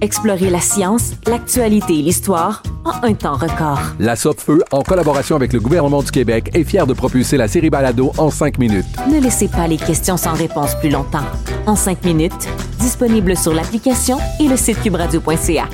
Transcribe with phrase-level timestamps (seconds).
[0.00, 3.80] Explorez la science, l'actualité et l'histoire en un temps record.
[3.98, 7.68] La Feu, en collaboration avec le gouvernement du Québec, est fière de propulser la série
[7.68, 8.86] Balado en cinq minutes.
[9.10, 11.24] Ne laissez pas les questions sans réponse plus longtemps.
[11.66, 15.68] En cinq minutes, disponible sur l'application et le site cubradio.ca.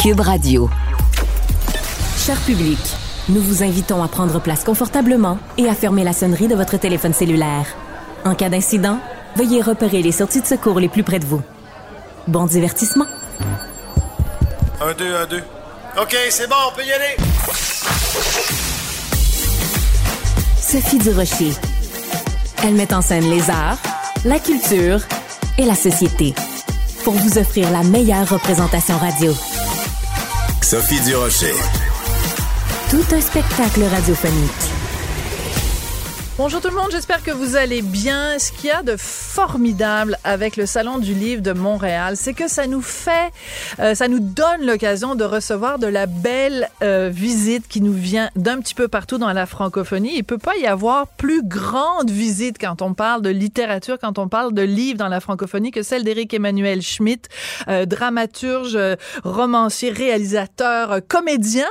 [0.00, 0.70] Cube Radio.
[2.18, 2.78] Cher public,
[3.28, 7.12] nous vous invitons à prendre place confortablement et à fermer la sonnerie de votre téléphone
[7.12, 7.66] cellulaire.
[8.24, 8.98] En cas d'incident,
[9.36, 11.42] veuillez repérer les sorties de secours les plus près de vous.
[12.28, 13.06] Bon divertissement.
[14.80, 15.42] Un, deux, un, deux.
[16.00, 17.16] OK, c'est bon, on peut y aller.
[20.60, 21.52] Sophie Durocher.
[22.64, 23.78] Elle met en scène les arts,
[24.24, 25.00] la culture
[25.58, 26.34] et la société
[27.04, 29.32] pour vous offrir la meilleure représentation radio.
[30.62, 31.54] Sophie Durocher.
[32.90, 34.81] Tout un spectacle radiophonique.
[36.42, 38.36] Bonjour tout le monde, j'espère que vous allez bien.
[38.40, 42.48] Ce qu'il y a de formidable avec le Salon du Livre de Montréal, c'est que
[42.48, 43.30] ça nous fait,
[43.78, 48.28] euh, ça nous donne l'occasion de recevoir de la belle euh, visite qui nous vient
[48.34, 50.16] d'un petit peu partout dans la francophonie.
[50.16, 54.26] Il peut pas y avoir plus grande visite quand on parle de littérature, quand on
[54.26, 57.28] parle de livres dans la francophonie que celle d'Éric Emmanuel Schmitt,
[57.68, 58.76] euh, dramaturge,
[59.22, 61.68] romancier, réalisateur, comédien.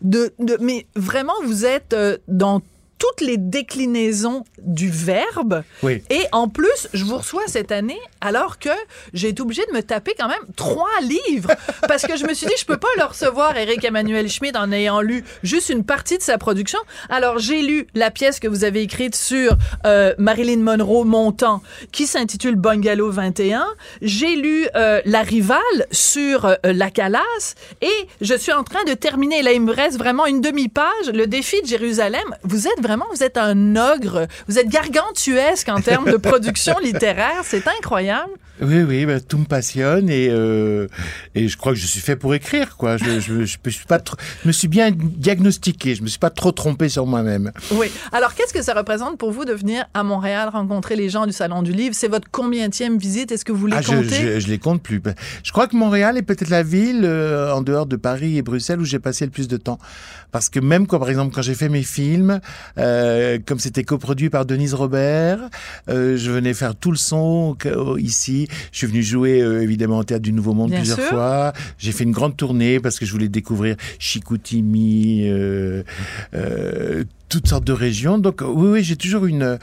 [0.00, 1.94] De, de, mais vraiment, vous êtes
[2.26, 2.62] dans
[2.98, 5.62] toutes les déclinaisons du verbe.
[5.82, 6.02] Oui.
[6.10, 8.70] Et en plus, je vous reçois cette année alors que
[9.12, 11.50] j'ai été obligée de me taper quand même trois livres
[11.88, 14.72] parce que je me suis dit je peux pas le recevoir Eric Emmanuel Schmidt en
[14.72, 16.78] ayant lu juste une partie de sa production.
[17.08, 19.56] Alors j'ai lu la pièce que vous avez écrite sur
[19.86, 21.62] euh, Marilyn Monroe montant
[21.92, 23.66] qui s'intitule Bungalow 21.
[24.02, 25.58] J'ai lu euh, La rivale
[25.90, 29.98] sur euh, la Calas et je suis en train de terminer là il me reste
[29.98, 32.24] vraiment une demi-page le défi de Jérusalem.
[32.42, 37.42] Vous êtes vraiment vous êtes un ogre, vous êtes gargantuesque en termes de production littéraire,
[37.42, 38.30] c'est incroyable.
[38.60, 40.86] Oui, oui, bah, tout me passionne et euh,
[41.34, 42.96] et je crois que je suis fait pour écrire, quoi.
[42.96, 46.30] Je, je, je, suis pas trop, je me suis bien diagnostiqué, je me suis pas
[46.30, 47.50] trop trompé sur moi-même.
[47.72, 47.90] Oui.
[48.12, 51.32] Alors, qu'est-ce que ça représente pour vous de venir à Montréal rencontrer les gens du
[51.32, 51.96] Salon du Livre?
[51.96, 53.32] C'est votre combienième visite?
[53.32, 54.34] Est-ce que vous les ah, comptez?
[54.34, 55.02] je, je, les compte plus.
[55.42, 58.80] Je crois que Montréal est peut-être la ville euh, en dehors de Paris et Bruxelles
[58.80, 59.78] où j'ai passé le plus de temps,
[60.30, 62.40] parce que même quand, par exemple, quand j'ai fait mes films,
[62.78, 65.48] euh, comme c'était coproduit par Denise Robert,
[65.88, 67.56] euh, je venais faire tout le son
[67.98, 68.48] ici.
[68.72, 71.08] Je suis venu jouer euh, évidemment au théâtre du Nouveau Monde Bien plusieurs sûr.
[71.08, 71.52] fois.
[71.78, 75.82] J'ai fait une grande tournée parce que je voulais découvrir Chicoutimi, euh,
[76.34, 78.18] euh, toutes sortes de régions.
[78.18, 79.58] Donc oui, oui, j'ai toujours une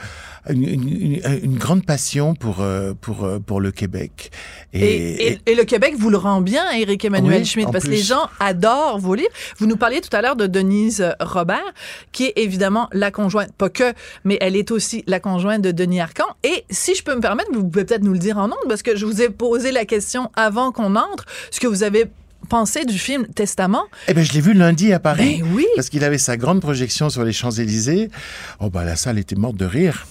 [0.50, 2.66] une, une, une, grande passion pour
[3.00, 4.32] pour pour le Québec.
[4.74, 7.86] Et, et, et, et le Québec vous le rend bien, Éric Emmanuel oui, Schmitt, parce
[7.86, 9.30] que les gens adorent vos livres.
[9.58, 11.74] Vous nous parliez tout à l'heure de Denise Robert,
[12.12, 13.94] qui est évidemment la conjointe, pas que,
[14.24, 16.26] mais elle est aussi la conjointe de Denis Arcan.
[16.44, 18.82] Et si je peux me permettre, vous pouvez peut-être nous le dire en ondes, parce
[18.82, 22.06] que je vous ai posé la question avant qu'on entre, ce que vous avez
[22.52, 23.86] pensé du film Testament?
[24.10, 25.40] Eh ben, je l'ai vu lundi à Paris.
[25.42, 25.66] Ben oui.
[25.78, 28.10] Parce qu'il avait sa grande projection sur les Champs-Élysées.
[28.60, 30.06] Oh, bah, la salle était morte de rire.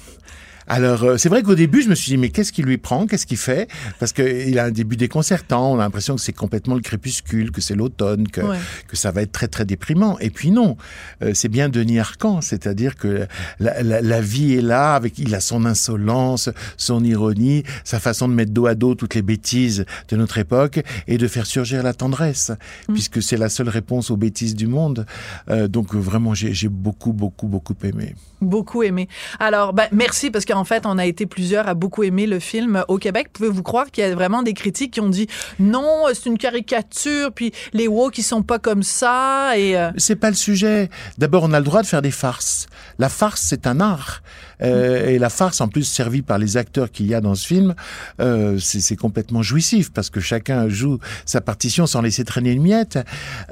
[0.73, 3.07] Alors, euh, c'est vrai qu'au début, je me suis dit, mais qu'est-ce qui lui prend?
[3.09, 3.69] Qu'est-ce qu'il fait?
[3.99, 5.73] Parce qu'il a un début déconcertant.
[5.73, 8.57] On a l'impression que c'est complètement le crépuscule, que c'est l'automne, que, Ouais.
[8.87, 10.17] que ça va être très, très déprimant.
[10.21, 10.77] Et puis non,
[11.25, 12.41] euh, c'est bien Denis Arcan.
[12.41, 13.27] C'est-à-dire que
[13.59, 18.29] la, la, la vie est là, avec il a son insolence, son ironie, sa façon
[18.29, 21.83] de mettre dos à dos toutes les bêtises de notre époque et de faire surgir
[21.83, 22.53] la tendresse,
[22.93, 25.05] puisque c'est la seule réponse aux bêtises du monde.
[25.51, 28.15] Euh, donc, vraiment, j'ai j'ai beaucoup, beaucoup, beaucoup aimé.
[28.41, 29.09] Beaucoup aimé.
[29.41, 32.85] Alors, ben, merci parce qu'en fait, on a été plusieurs à beaucoup aimer le film
[32.89, 33.29] au Québec.
[33.33, 35.27] Pouvez-vous croire qu'il y a vraiment des critiques qui ont dit
[35.59, 40.17] non, c'est une caricature, puis les woke qui sont pas comme ça et euh, C'est
[40.17, 40.91] pas le sujet.
[41.19, 42.67] D'abord, on a le droit de faire des farces.
[42.99, 44.23] La farce, c'est un art.
[44.63, 47.47] Euh, et la farce, en plus servie par les acteurs qu'il y a dans ce
[47.47, 47.75] film,
[48.21, 52.99] euh, c'est complètement jouissif parce que chacun joue sa partition sans laisser traîner une miette.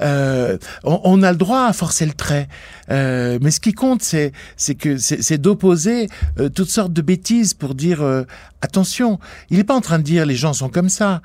[0.01, 2.47] Euh, on, on a le droit à forcer le trait,
[2.91, 4.31] Euh, mais ce qui compte, c'est
[4.75, 6.07] que c'est d'opposer
[6.39, 8.23] euh, toutes sortes de bêtises pour dire euh,
[8.61, 9.19] attention.
[9.49, 11.21] Il n'est pas en train de dire les gens sont comme ça.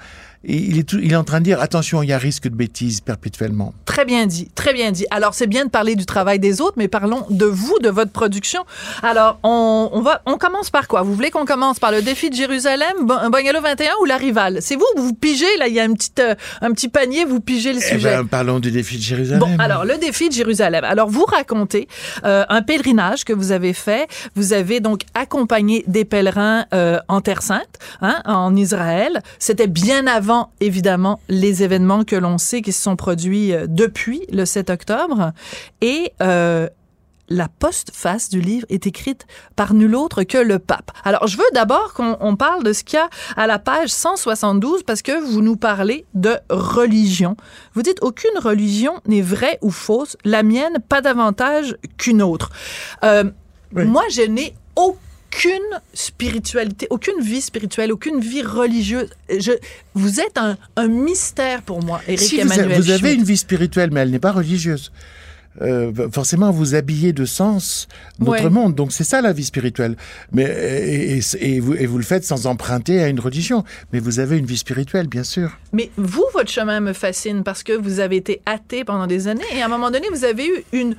[0.46, 2.44] Et il est tout- il est en train de dire attention, il y a risque
[2.48, 3.72] de bêtises perpétuellement.
[3.86, 5.06] Très bien dit, très bien dit.
[5.10, 8.10] Alors, c'est bien de parler du travail des autres, mais parlons de vous, de votre
[8.12, 8.64] production.
[9.02, 11.02] Alors, on, on va, on commence par quoi?
[11.02, 14.58] Vous voulez qu'on commence par le défi de Jérusalem, Bo- Bungalow 21 ou la rivale?
[14.60, 17.40] C'est vous, vous pigez, là, il y a un petit, euh, un petit panier, vous
[17.40, 18.10] pigez le Eh sujet.
[18.16, 19.40] ben, parlons du défi de Jérusalem.
[19.40, 20.84] Bon, alors le défi de Jérusalem.
[20.84, 21.88] Alors vous racontez
[22.24, 24.08] euh, un pèlerinage que vous avez fait.
[24.34, 29.22] Vous avez donc accompagné des pèlerins euh, en Terre Sainte, hein, en Israël.
[29.38, 34.22] C'était bien avant, évidemment, les événements que l'on sait qui se sont produits euh, depuis
[34.32, 35.32] le 7 octobre.
[35.80, 36.68] Et euh,
[37.28, 39.26] la postface du livre est écrite
[39.56, 40.90] par nul autre que le pape.
[41.04, 43.88] Alors, je veux d'abord qu'on on parle de ce qu'il y a à la page
[43.88, 47.36] 172 parce que vous nous parlez de religion.
[47.74, 52.50] Vous dites aucune religion n'est vraie ou fausse, la mienne pas davantage qu'une autre.
[53.04, 53.24] Euh,
[53.74, 53.84] Oui.
[53.86, 55.00] Moi, je n'ai aucune
[55.92, 59.10] spiritualité, aucune vie spirituelle, aucune vie religieuse.
[59.28, 59.52] Je,
[59.94, 63.14] vous êtes un, un mystère pour moi, Éric si vous, a- Emmanuel vous avez Schmitt.
[63.18, 64.92] une vie spirituelle, mais elle n'est pas religieuse.
[65.62, 67.86] Euh, forcément, vous habillez de sens
[68.18, 68.50] notre Ouais.
[68.50, 68.74] monde.
[68.74, 69.96] Donc, c'est ça la vie spirituelle.
[70.32, 73.62] Mais et, et- et vous, et vous le faites sans emprunter à une religion.
[73.92, 75.52] Mais vous avez une vie spirituelle, bien sûr.
[75.72, 79.44] Mais vous, votre chemin me fascine parce que vous avez été athée pendant des années
[79.54, 80.96] et à un moment donné, vous avez eu une,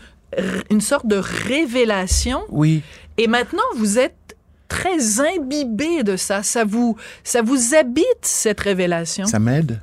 [0.70, 2.82] une sorte de révélation Oui.
[3.18, 4.16] et maintenant, vous êtes
[4.68, 6.44] très imbibé de ça.
[6.44, 9.26] Ça vous, ça vous habite, cette révélation?
[9.26, 9.80] Ça m'aide.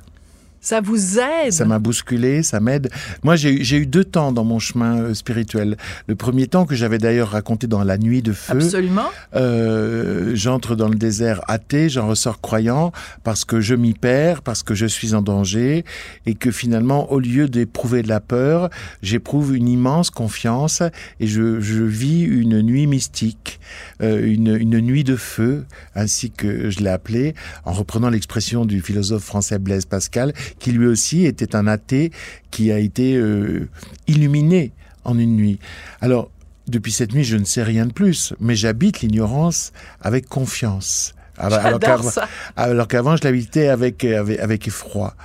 [0.63, 1.51] Ça vous aide?
[1.51, 2.89] Ça m'a bousculé, ça m'aide.
[3.21, 5.75] Moi, j'ai eu- deux temps dans mon chemin euh, spirituel.
[6.07, 8.53] Le premier temps que j'avais d'ailleurs raconté dans La Nuit de Feu.
[8.53, 9.09] Absolument.
[9.35, 12.93] Euh, j'entre dans le désert athée, j'en ressors croyant
[13.25, 15.83] parce que je m'y perds, parce que je suis en danger
[16.25, 18.69] et que finalement, au lieu d'éprouver de la peur,
[19.01, 20.81] j'éprouve une immense confiance
[21.19, 23.59] et je, je vis une nuit mystique,
[24.01, 28.79] euh, une, une nuit de feu, ainsi que je l'ai appelée, en reprenant l'expression du
[28.81, 32.11] philosophe français Blaise Pascal, qui lui aussi était un athée
[32.51, 33.69] qui a été euh,
[34.07, 34.71] illuminé
[35.03, 35.59] en une nuit.
[36.01, 36.29] Alors,
[36.67, 41.13] depuis cette nuit, je ne sais rien de plus, mais j'habite l'ignorance avec confiance.
[41.37, 45.15] Alors qu'avant- je l'habitais avec, avec, avec effroi.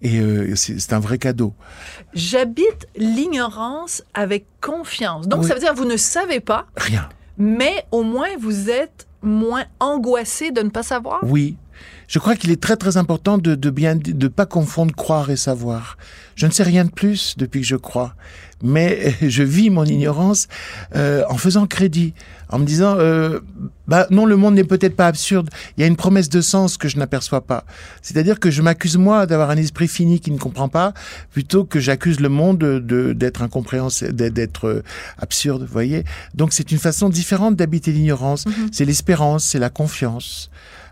[0.00, 1.52] Et euh, c'est c'est un vrai cadeau.
[2.14, 5.26] J'habite l'ignorance avec confiance.
[5.26, 5.48] Donc, Oui.
[5.48, 7.08] ça veut dire que vous ne savez pas, Rien.
[7.36, 11.18] mais au moins vous êtes moins angoissé de ne pas savoir?
[11.24, 11.56] Oui.
[12.08, 15.36] Je crois qu'il est très très important de, de bien de pas confondre croire et
[15.36, 15.96] savoir.
[16.36, 18.14] Je ne sais rien de plus depuis que je crois,
[18.62, 20.48] mais je vis mon ignorance
[20.96, 22.14] euh, en faisant crédit,
[22.48, 23.40] en me disant euh,
[23.88, 25.50] bah non le monde n'est peut-être pas absurde.
[25.76, 27.64] Il y a une promesse de sens que je n'aperçois pas.
[28.00, 30.94] C'est-à-dire que je m'accuse moi d'avoir un esprit fini qui ne comprend pas,
[31.32, 34.82] plutôt que j'accuse le monde de d'être incompréhensible, d'être- euh,
[35.18, 35.62] absurde.
[35.62, 36.04] Vous voyez.
[36.34, 38.44] Donc c'est une façon différente d'habiter l'ignorance.
[38.72, 40.50] C'est l'espérance, c'est la confiance.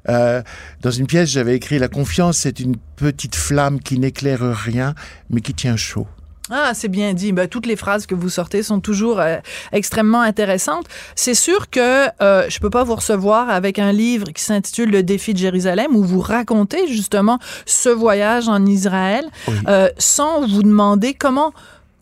[0.08, 0.42] Euh,
[0.82, 4.94] dans une pièce, j'avais écrit La confiance, c'est une petite flamme qui n'éclaire rien,
[5.30, 6.06] mais qui tient chaud.
[6.48, 7.32] Ah, c'est bien dit.
[7.32, 9.38] Ben, toutes les phrases que vous sortez sont toujours euh,
[9.72, 10.86] extrêmement intéressantes.
[11.16, 15.02] C'est sûr que euh, je peux pas vous recevoir avec un livre qui s'intitule Le
[15.02, 19.54] défi de Jérusalem où vous racontez justement ce voyage en Israël Oui.
[19.66, 21.52] euh, sans vous demander comment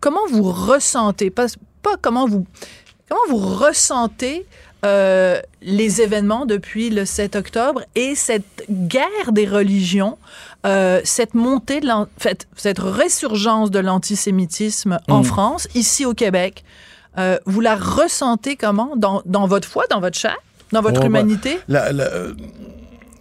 [0.01, 1.47] comment vous ressentez pas
[1.83, 2.47] pas comment vous
[3.09, 4.45] comment vous ressentez
[4.85, 10.19] euh, les événements depuis le 7 octobre et cette guerre des religions,
[10.67, 15.25] euh, cette montée de l'an- en fait, cette résurgence de l'antisémitisme en Mm.
[15.25, 16.65] France, ici au Québec,
[17.19, 18.95] euh, vous la ressentez comment?
[18.97, 20.37] Dans, dans votre foi, dans votre chair,
[20.73, 21.59] dans votre Oh, bah, humanité?
[21.69, 22.11] La- la-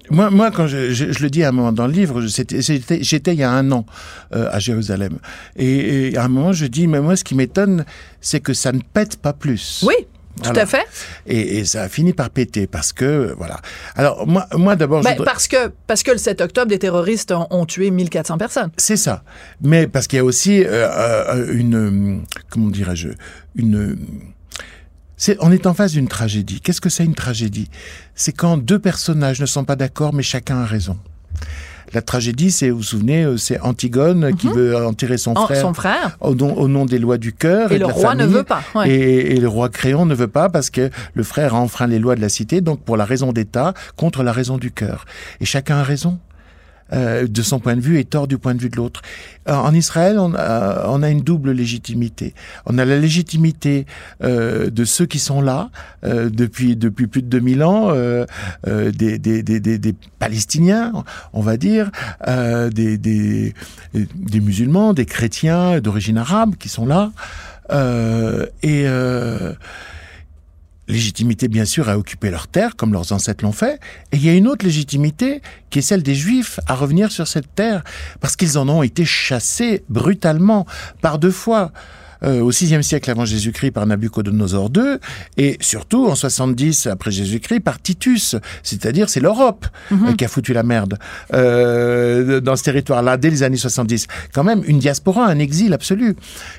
[0.10, 3.34] moi, moi, quand je, je- je le dis à un moment dans le livre, j'étais
[3.34, 3.86] il y a un an
[4.36, 5.18] euh, à Jérusalem.
[5.56, 7.86] Et, et à un moment, je dis, mais moi, ce qui m'étonne,
[8.20, 9.84] c'est que ça ne pète pas plus.
[9.88, 9.96] Oui,
[10.38, 10.62] tout Voilà.
[10.64, 10.86] à fait.
[11.28, 13.60] Et, et ça a fini par péter parce que, voilà.
[13.96, 16.80] Alors, moi, moi d'abord, je Ben, voudrais- parce, que, parce que le 7 octobre, des
[16.80, 18.72] terroristes ont, ont tué 1400 personnes.
[18.78, 19.24] C'est ça.
[19.62, 23.10] Mais parce qu'il y a aussi euh, euh, une, comment dirais-je,
[23.56, 23.98] une.
[25.40, 26.60] on est en face d'une tragédie.
[26.62, 27.70] Qu'est-ce que c'est une tragédie?
[28.16, 30.98] C'est quand deux personnages ne sont pas d'accord, mais chacun a raison.
[31.94, 35.38] La tragédie, c'est, vous vous souvenez, euh, c'est Antigone qui veut enterrer son Mhm.
[35.38, 36.18] En- frère, son frère.
[36.22, 37.72] Au, nom, au nom des lois du cœur.
[37.72, 38.90] Et le la roi ne veut pas, ouais.
[38.90, 42.00] Et, et le roi Créon ne veut pas parce que le frère a enfreint les
[42.00, 45.06] lois de la cité, donc pour la raison d'État contre la raison du cœur.
[45.42, 46.18] Et chacun a raison.
[46.94, 49.02] Euh, de son point de vue et tort du point de vue de l'autre.
[49.50, 52.34] Euh, En Israël, on a, on a une double légitimité.
[52.66, 53.86] On a la légitimité
[54.24, 55.70] euh, de ceux qui sont là
[56.06, 58.26] euh, depuis depuis plus de 2000 ans, euh,
[58.68, 61.92] euh, des, des, des, des, Palestiniens, on va dire,
[62.28, 63.54] euh, des, des,
[63.94, 67.12] des musulmans, des chrétiens d'origine arabe qui sont là.
[67.72, 69.54] Euh, et euh,
[70.94, 73.80] légitimité, bien sûr, à occuper leurs terres, comme leurs ancêtres l'ont fait.
[74.12, 77.28] Et il y a une autre légitimité, qui est celle des Juifs, à revenir sur
[77.28, 77.84] cette terre,
[78.22, 80.66] parce qu'ils en ont été chassés brutalement
[81.02, 81.72] par deux fois.
[82.26, 84.98] Euh, au VIe siècle avant Jésus-Christ par Nabucodonosor II,
[85.38, 90.54] et surtout en 70 après Jésus-Christ par Titus, c'est-à-dire c'est l'Europe euh, qui a foutu
[90.54, 90.98] la merde
[91.34, 94.08] euh, dans ce territoire-là dès les années 70.
[94.34, 96.16] Quand même une diaspora, un exil absolu.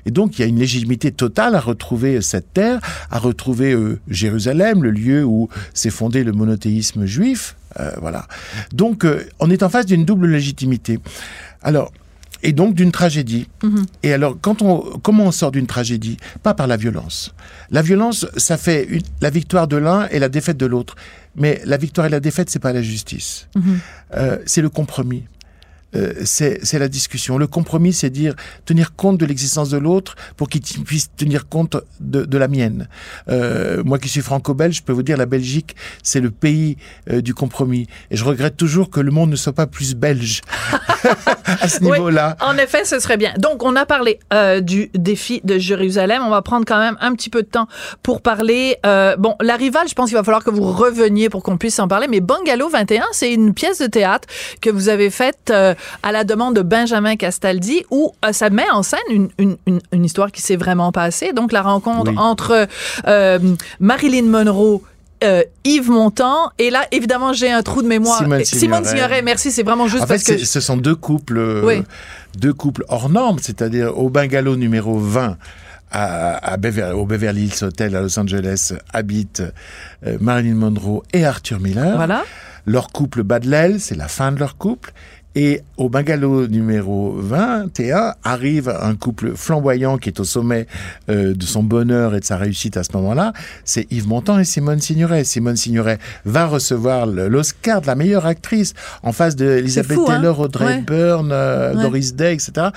[0.07, 2.81] Et donc il y a une légitimité totale à retrouver cette terre,
[3.11, 7.57] à retrouver euh, Jérusalem, le lieu où s'est fondé le monothéisme juif.
[7.81, 8.27] Euh, voilà.
[8.73, 11.01] Donc euh, on est en face d'une double légitimité.
[11.63, 11.93] Alors
[12.45, 13.49] et donc d'une tragédie.
[14.03, 16.19] Et alors, quand on, comment on sort d'une tragédie?
[16.43, 17.35] Pas par la violence.
[17.71, 20.95] La violence, ça fait une- la victoire de l'un et la défaite de l'autre.
[21.37, 23.49] Mais la victoire et la défaite, c'est pas la justice.
[24.17, 25.25] Euh, c'est le compromis.
[25.97, 27.39] Euh, c'est la discussion.
[27.39, 28.35] Le compromis, c'est dire
[28.65, 32.89] tenir compte de l'existence de l'autre pour qu'il puisse tenir compte de, de la mienne.
[33.29, 36.77] Euh, moi qui suis franco-belge, je peux vous dire la Belgique, c'est le pays
[37.11, 37.87] euh, du compromis.
[38.11, 40.43] Et je regrette toujours que le monde ne soit pas plus belge
[41.61, 42.37] à ce Oui, niveau-là.
[42.41, 43.35] En effet, ce serait bien.
[43.39, 44.19] Donc, on a parlé
[44.63, 46.23] du défi de Jérusalem.
[46.25, 47.69] On va prendre quand même un petit peu de temps
[48.03, 48.77] pour parler.
[49.19, 51.89] bon, la rivale, je pense qu'il va falloir que vous reveniez pour qu'on puisse en
[51.89, 52.07] parler.
[52.09, 54.29] Mais Bungalow 21, c'est une pièce de théâtre
[54.61, 55.53] que vous avez faite
[56.03, 59.81] à la demande de Benjamin Castaldi, où euh, ça met en scène une, une, une,
[59.93, 61.33] une histoire qui s'est vraiment passée.
[61.33, 62.19] Donc, la rencontre Oui.
[62.19, 62.67] entre
[63.07, 63.39] euh,
[63.81, 64.81] Marilyn Monroe.
[65.23, 69.23] euh, Yves Montand et là évidemment j'ai un trou de mémoire Simone Et- Simone Signoret.
[69.23, 71.83] Merci c'est vraiment juste En fait, parce que ce sont deux couples, euh, Oui.
[72.39, 75.39] deux couples hors normes, c'est-à-dire au bungalow numéro 20
[75.91, 79.43] à, à Bever- au Beverly Hills Hotel à Los Angeles habitent
[80.07, 81.97] euh, Marilyn Monroe et Arthur Miller.
[81.97, 82.25] voilà
[82.67, 84.93] Leur couple bat de l'aile, c'est la fin de leur couple.
[85.37, 90.67] Et au bungalow numéro 21 arrive un couple flamboyant qui est au sommet
[91.11, 93.33] euh, de son bonheur et de sa réussite à ce moment-là.
[93.65, 95.25] C'est Yves Montand et Simone Signoret.
[95.25, 100.17] Simone Signoret va recevoir l'Oscar de la meilleure actrice en face de Elizabeth fou, hein
[100.19, 100.79] Taylor, Audrey Ouais.
[100.79, 101.83] Hepburn, euh, Ouais.
[101.83, 102.69] Doris Day, etc.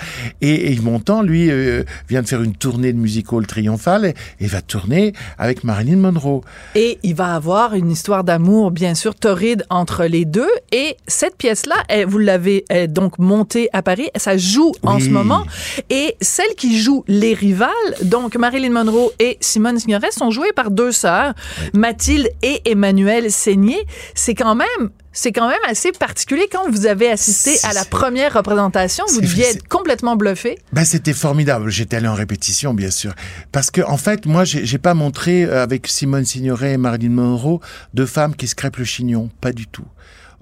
[0.42, 4.16] Et, et Yves Montand, lui, euh, vient de faire une tournée de musical triomphale et,
[4.44, 6.42] et va tourner avec Marilyn Monroe.
[6.74, 10.50] Et il va avoir une histoire d'amour, bien sûr, torride entre les deux.
[10.72, 11.76] Et cette pièce-là,
[12.08, 14.10] vous l'avez elle, donc montée à Paris.
[14.16, 15.44] Ça joue en ce moment.
[15.90, 17.70] Et celle qui joue les rivales,
[18.02, 21.34] donc Marilyn Monroe et Simone Signoret, sont jouées par deux sœurs,
[21.74, 23.86] Mathilde et Emmanuelle Seigné.
[24.16, 24.92] C'est quand même...
[25.14, 29.04] C'est quand même assez particulier quand vous avez assisté à la première représentation.
[29.10, 30.60] Vous deviez être complètement bluffé.
[30.74, 31.72] Ben, c'était formidable.
[31.72, 33.16] J'étais allé en répétition, bien sûr.
[33.52, 37.10] Parce que, en fait, moi, j'ai j'ai pas montré euh, avec Simone Signoret et Marilyn
[37.10, 37.60] Monroe
[37.96, 39.32] deux femmes qui se crêpent le chignon.
[39.42, 39.86] Pas du tout.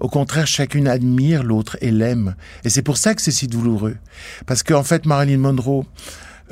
[0.00, 2.36] Au contraire, chacune admire l'autre et l'aime.
[2.64, 3.96] Et c'est pour ça que c'est si douloureux.
[4.46, 5.84] Parce qu'en fait, Marilyn Monroe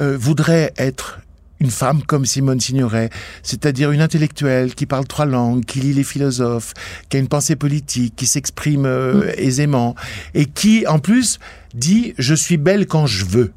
[0.00, 1.20] euh, voudrait être
[1.60, 3.10] une femme comme Simone Signoret,
[3.42, 6.74] c'est-à-dire une intellectuelle qui parle trois langues, qui lit les philosophes,
[7.08, 9.94] qui a une pensée politique, qui s'exprime euh, aisément,
[10.34, 11.38] et qui, en plus,
[11.74, 13.52] dit «je suis belle quand je veux».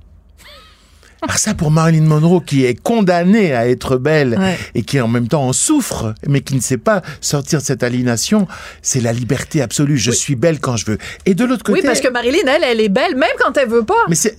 [1.24, 4.56] Alors ça, pour Marilyn Monroe, qui est condamnée à être belle Ouais.
[4.76, 7.82] et qui en même temps en souffre, mais qui ne sait pas sortir de cette
[7.82, 8.48] aliénation,
[8.84, 9.98] c'est la liberté absolue.
[9.98, 10.98] Je suis belle quand je veux.
[11.26, 11.80] Et de l'autre côté...
[11.80, 13.96] Oui, parce que Marilyn, elle, elle est belle, même quand elle veut pas.
[14.10, 14.38] Mais c'est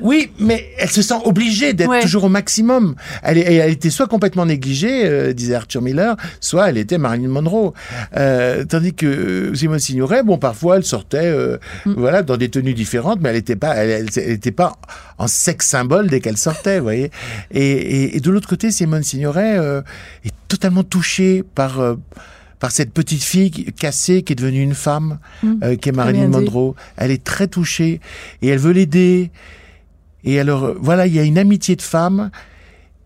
[0.00, 2.02] oui, mais elle se sent obligée d'être Ouais.
[2.02, 2.94] toujours au maximum.
[3.22, 7.28] Elle, est- elle était soit complètement négligée, euh, disait Arthur Miller, soit elle était Marilyn
[7.28, 7.72] Monroe.
[8.16, 11.94] Euh, tandis que euh, Simone Signoret, bon, parfois elle sortait, euh, Mm.
[11.96, 14.76] voilà, dans des tenues différentes, mais elle n'était pas, elle, elle- elle était pas
[15.22, 17.10] en sexe symbole dès qu'elle sortait, vous voyez.
[17.52, 19.80] Et, et- et de l'autre côté, Simone Signoret euh,
[20.24, 21.94] est totalement touchée par euh,
[22.58, 25.18] par cette petite fille cassée qui est devenue une femme,
[25.64, 26.28] euh, qui est Marilyn.
[26.28, 26.74] Monroe.
[26.96, 28.00] Elle est très touchée
[28.40, 29.30] et elle veut l'aider.
[30.24, 32.30] Et alors, voilà, il y a une amitié de femmes.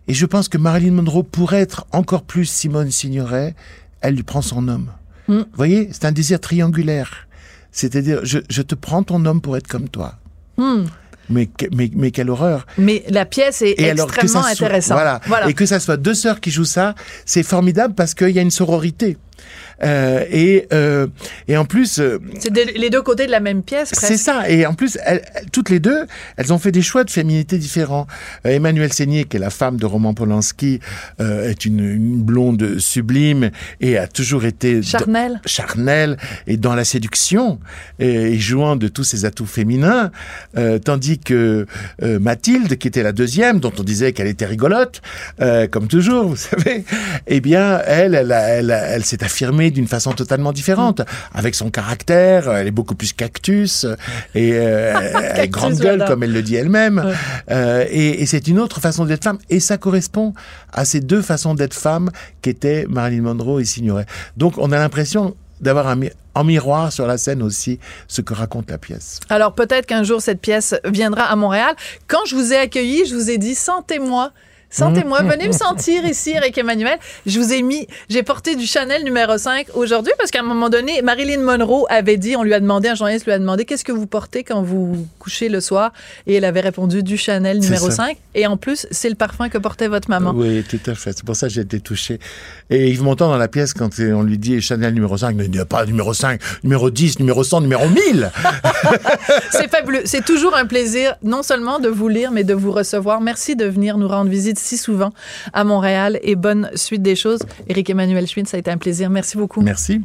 [0.07, 3.55] Et je pense que Marilyn Monroe, pour être encore plus Simone Signoret,
[4.01, 4.91] elle lui prend son homme.
[5.27, 5.37] Mm.
[5.37, 7.27] Vous voyez, c'est un désir triangulaire.
[7.71, 10.15] C'est-à-dire, je, je te prends ton homme pour être comme toi.
[10.57, 10.83] Hmm.
[11.29, 12.65] Mais, mais, mais quelle horreur.
[12.77, 14.99] Mais la pièce est Et extrêmement soit- intéressante.
[15.27, 15.49] Voilà.
[15.49, 18.41] Et que ça soit deux sœurs qui jouent ça, c'est formidable parce qu'il y a
[18.41, 19.17] une sororité.
[19.83, 21.07] Euh, et, euh,
[21.47, 21.99] et en plus...
[21.99, 24.07] euh, C'est des- les deux côtés de la même pièce, presque.
[24.07, 24.49] c'est ça.
[24.49, 26.05] Et en plus, elles- toutes les deux,
[26.37, 28.07] elles ont fait des choix de féminité différents.
[28.45, 30.79] Euh, Emmanuelle Seigné, qui est la femme de Roman Polanski,
[31.21, 35.39] euh, est une, une blonde sublime et a toujours été Charnel.
[35.45, 36.17] charnelle
[36.47, 37.59] et dans la séduction
[37.99, 40.11] et, et jouant de tous ses atouts féminins,
[40.57, 41.65] euh, tandis que
[42.01, 45.01] euh, Mathilde, qui était la deuxième, dont on disait qu'elle était rigolote,
[45.41, 46.83] euh, comme toujours, vous savez,
[47.27, 51.01] eh bien, elle, elle, a- elle, a- elle s'est affirmée d'une façon totalement différente,
[51.33, 52.51] avec son caractère.
[52.51, 53.85] Elle est beaucoup plus cactus
[54.35, 54.93] et euh,
[55.33, 57.13] elle est grande gueule, comme elle le dit elle-même.
[57.51, 60.33] Euh, et et c'est une autre façon d'être femme, et ça correspond
[60.73, 62.09] à ces deux façons d'être femme
[62.41, 64.05] qu'étaient Marilyn Monroe et Signoret.
[64.37, 68.33] Donc, on a l'impression d'avoir un mi- en miroir sur la scène aussi ce que
[68.35, 69.19] raconte la pièce.
[69.29, 71.75] Alors peut-être qu'un jour cette pièce viendra à Montréal.
[72.05, 74.31] Quand je vous ai accueilli, je vous ai dit sentez-moi.
[74.69, 76.97] Sentez-moi, venez me sentir ici, Eric Emmanuel.
[77.25, 80.69] Je vous ai mis, j'ai porté du Chanel numéro 5 aujourd'hui parce qu'à un moment
[80.69, 83.85] donné, Marilyn Monroe avait dit, on lui a demandé, un journaliste lui a demandé, qu'est-ce
[83.85, 85.93] que vous portez quand vous couchez le soir?
[86.25, 88.07] Et elle avait répondu du Chanel numéro ça.
[88.07, 88.17] 5.
[88.35, 90.33] Et en plus, c'est le parfum que portait votre maman.
[90.35, 91.13] Oui, tout à fait.
[91.13, 92.19] C'est pour ça que j'ai été touché.
[92.69, 95.43] Et Yves Montand, dans la pièce, quand on lui dit Chanel numéro 5, il ne
[95.45, 98.31] dit pas numéro 5, numéro 10, numéro 100, numéro 1000.
[99.51, 100.01] C'est fabuleux.
[100.05, 103.21] C'est toujours un plaisir, non seulement de vous lire, mais de vous recevoir.
[103.21, 105.11] Merci de venir nous rendre visite si souvent
[105.53, 107.39] à Montréal et bonne suite des choses.
[107.67, 109.09] Éric Emmanuel Schmitt, ça a été un plaisir.
[109.09, 109.61] Merci beaucoup.
[109.61, 110.01] Merci.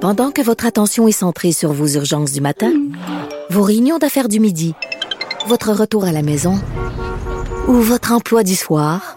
[0.00, 2.72] Pendant que votre attention est centrée sur vos urgences du matin,
[3.50, 4.74] vos réunions d'affaires du midi,
[5.46, 6.58] votre retour à la maison
[7.68, 9.16] ou votre emploi du soir,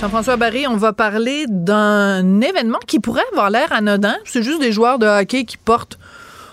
[0.00, 4.16] Jean-François Barry, on va parler d'un événement qui pourrait avoir l'air anodin.
[4.24, 5.98] C'est juste des joueurs de hockey qui portent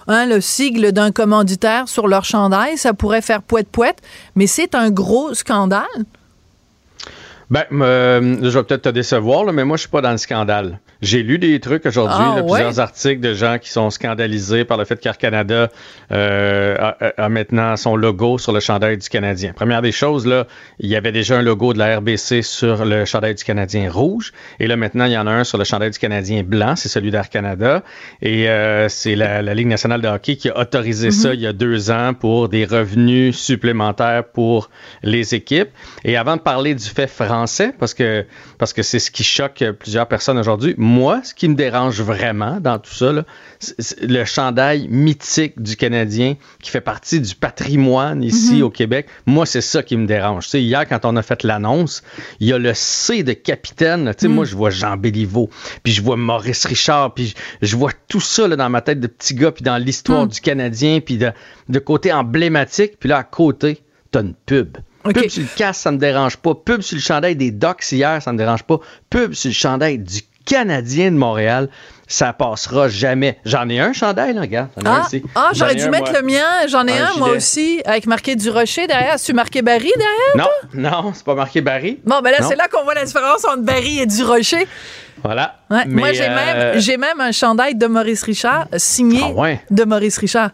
[0.09, 2.77] hein, le sigle d'un commanditaire sur leur chandail.
[2.77, 4.01] Ça pourrait faire poète-poète,
[4.35, 5.85] mais c'est un gros scandale.
[7.49, 10.17] Ben, euh, je vais peut-être te décevoir, là, mais moi, je suis pas dans le
[10.17, 10.79] scandale.
[11.01, 12.43] J'ai lu des trucs aujourd'hui, Ah, ouais?
[12.43, 15.69] plusieurs articles de gens qui sont scandalisés par le fait qu'Air Canada
[16.11, 16.75] euh,
[17.15, 19.53] a, maintenant son logo sur le chandail du Canadien.
[19.53, 20.47] Première des choses, là,
[20.79, 24.33] il y avait déjà un logo de la RBC sur le chandail du Canadien rouge,
[24.59, 26.89] et là maintenant, il y en a un sur le chandail du Canadien blanc, c'est
[26.89, 27.83] celui d'Air Canada,
[28.21, 31.47] et euh, c'est la, la Ligue nationale de hockey qui a autorisé ça il y
[31.47, 34.69] a deux ans pour des revenus supplémentaires pour
[35.03, 35.69] les équipes.
[36.03, 37.36] Et avant de parler du fait français,
[37.77, 38.25] parce que
[38.57, 42.59] parce que c'est ce qui choque plusieurs personnes aujourd'hui, moi, ce qui me dérange vraiment
[42.59, 43.11] dans tout ça,
[43.59, 49.45] c'est- le chandail mythique du Canadien qui fait partie du patrimoine ici au Québec, moi,
[49.45, 50.45] c'est ça qui me dérange.
[50.45, 52.01] Tu sais, hier, quand on a fait l'annonce,
[52.39, 54.05] il y a le C de capitaine.
[54.05, 54.13] là.
[54.13, 55.49] Tu sais, Moi, je vois Jean Béliveau,
[55.83, 58.99] puis je vois Maurice Richard, puis je, je vois tout ça là, dans ma tête
[58.99, 61.31] de petit gars, puis dans l'histoire du Canadien, puis de,
[61.69, 64.77] de côté emblématique, puis là, à côté, t'as une pub.
[65.13, 66.53] Pub sur le casque, ça me dérange pas.
[66.55, 68.79] Pub sur le chandail des Ducks hier, ça me dérange pas.
[69.09, 71.69] Pub sur le chandail du Canadien de Montréal,
[72.07, 73.37] ça passera jamais.
[73.43, 74.69] J'en ai un chandail, là, regarde.
[74.85, 76.21] Ah, ah j'aurais ai dû un, mettre moi.
[76.21, 76.67] le mien.
[76.69, 79.13] J'en ai Un un, moi aussi, avec marqué du rocher derrière.
[79.13, 80.49] As-tu marqué Barry derrière?
[80.73, 81.99] Non, non, c'est pas marqué Barry.
[82.05, 84.65] Bon, ben là, c'est là qu'on voit la différence entre Barry et du rocher.
[85.21, 85.57] Voilà.
[85.69, 89.61] Ouais, moi, j'ai euh, même, j'ai même un chandail de Maurice Richard signé Ah ouais?
[89.69, 90.51] de Maurice Richard.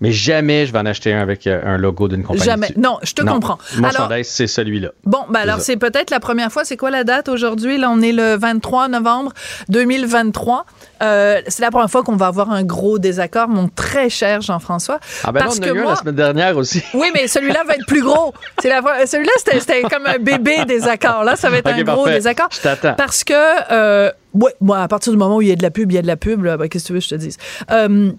[0.00, 2.44] Mais jamais je vais en acheter un avec euh, un logo d'une compagnie.
[2.44, 2.68] Jamais.
[2.68, 2.80] dessus.
[2.80, 3.34] Non, je te Non.
[3.34, 3.58] comprends.
[3.76, 4.90] Mon Alors- chandail, c'est celui-là.
[5.04, 6.64] Bon, ben alors c'est peut-être la première fois.
[6.64, 7.78] C'est quoi la date aujourd'hui?
[7.78, 9.32] Là, on est le 23 novembre
[9.68, 10.66] 2023.
[11.02, 14.98] Euh, c'est la première fois qu'on va avoir un gros désaccord, mon très cher Jean-François.
[15.22, 16.82] Ah ben parce non, on a que eu moi, la semaine dernière aussi.
[16.94, 18.34] oui, mais celui-là va être plus gros.
[18.60, 21.24] C'est la celui-là c'était, comme un bébé désaccord.
[21.24, 22.48] Là, ça va être un gros désaccord.
[22.52, 22.94] Je t'attends.
[22.94, 23.34] Parce que
[23.72, 25.94] euh, ouais, moi, à partir du moment où il y a de la pub, il
[25.94, 26.42] y a de la pub.
[26.42, 27.36] Ben, qu'est-ce que tu veux que je te dise?
[27.70, 28.12] Euh,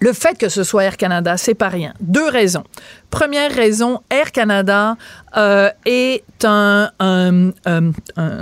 [0.00, 1.94] le fait que ce soit Air Canada, c'est pas rien.
[2.00, 2.64] Deux raisons.
[3.10, 4.96] Première raison, Air Canada
[5.36, 6.90] euh, est un,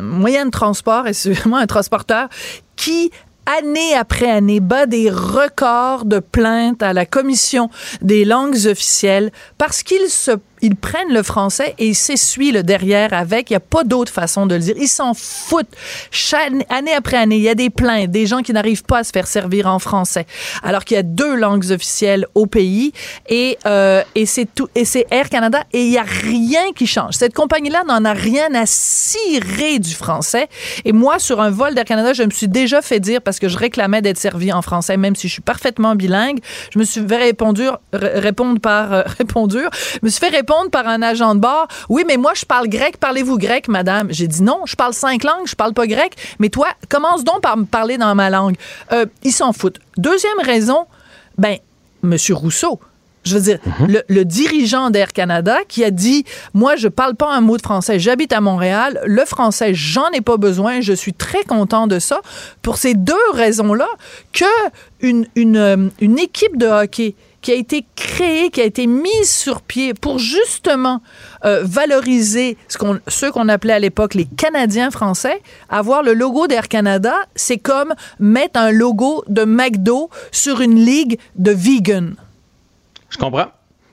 [0.03, 2.29] moyen de transport et c'est vraiment un transporteur
[2.77, 3.11] qui
[3.47, 9.83] année après année, bat des records de plaintes à la Commission des langues officielles parce
[9.83, 13.51] qu'ils se ils prennent le français et ils s'essuient le derrière avec.
[13.51, 14.75] Il n'y a pas d'autre façon de le dire.
[14.79, 15.67] Ils s'en foutent.
[16.13, 19.05] Chaque, année après année, il y a des plaintes, des gens qui n'arrivent pas à
[19.05, 20.25] se faire servir en français,
[20.63, 22.93] alors qu'il y a deux langues officielles au pays
[23.29, 26.87] et, euh, et c'est tout, et c'est Air Canada et il n'y a rien qui
[26.87, 27.15] change.
[27.15, 30.49] Cette compagnie-là n'en a rien à cirer du français.
[30.85, 33.49] Et moi, sur un vol d'Air Canada, je me suis déjà fait dire parce que
[33.49, 36.39] je réclamais d'être servi en français, même si je suis parfaitement bilingue,
[36.73, 41.03] je me suis fait répondre, par euh, répondre, je me suis fait répondre par un
[41.03, 42.99] agent de bord Oui, mais moi, je parle grec.
[42.99, 44.09] Parlez-vous grec, madame?
[44.11, 46.15] J'ai dit non, je parle cinq langues, je parle pas grec.
[46.39, 48.57] Mais toi, commence donc par me parler dans ma langue.
[48.93, 49.79] Euh, ils s'en foutent.
[49.97, 50.87] Deuxième raison,
[51.39, 51.57] ben,
[52.03, 52.81] Monsieur Rousseau.
[53.25, 57.33] Je veux dire, le, le, dirigeant d'Air Canada qui a dit Moi, je parle pas
[57.33, 61.13] un mot de français, j'habite à Montréal, le français, j'en ai pas besoin, je suis
[61.13, 62.21] très content de ça.
[62.63, 63.87] Pour ces deux raisons-là,
[64.33, 64.45] que
[65.01, 69.31] une, une, euh, une équipe de hockey qui a été créée, qui a été mise
[69.31, 71.03] sur pied pour justement
[71.45, 75.43] euh, valoriser ce qu'on, ceux qu'on appelait à l'époque les Canadiens français.
[75.69, 81.19] Avoir le logo d'Air Canada, c'est comme mettre un logo de McDo sur une ligue
[81.37, 82.15] de vegan.
[83.11, 83.49] Je comprends.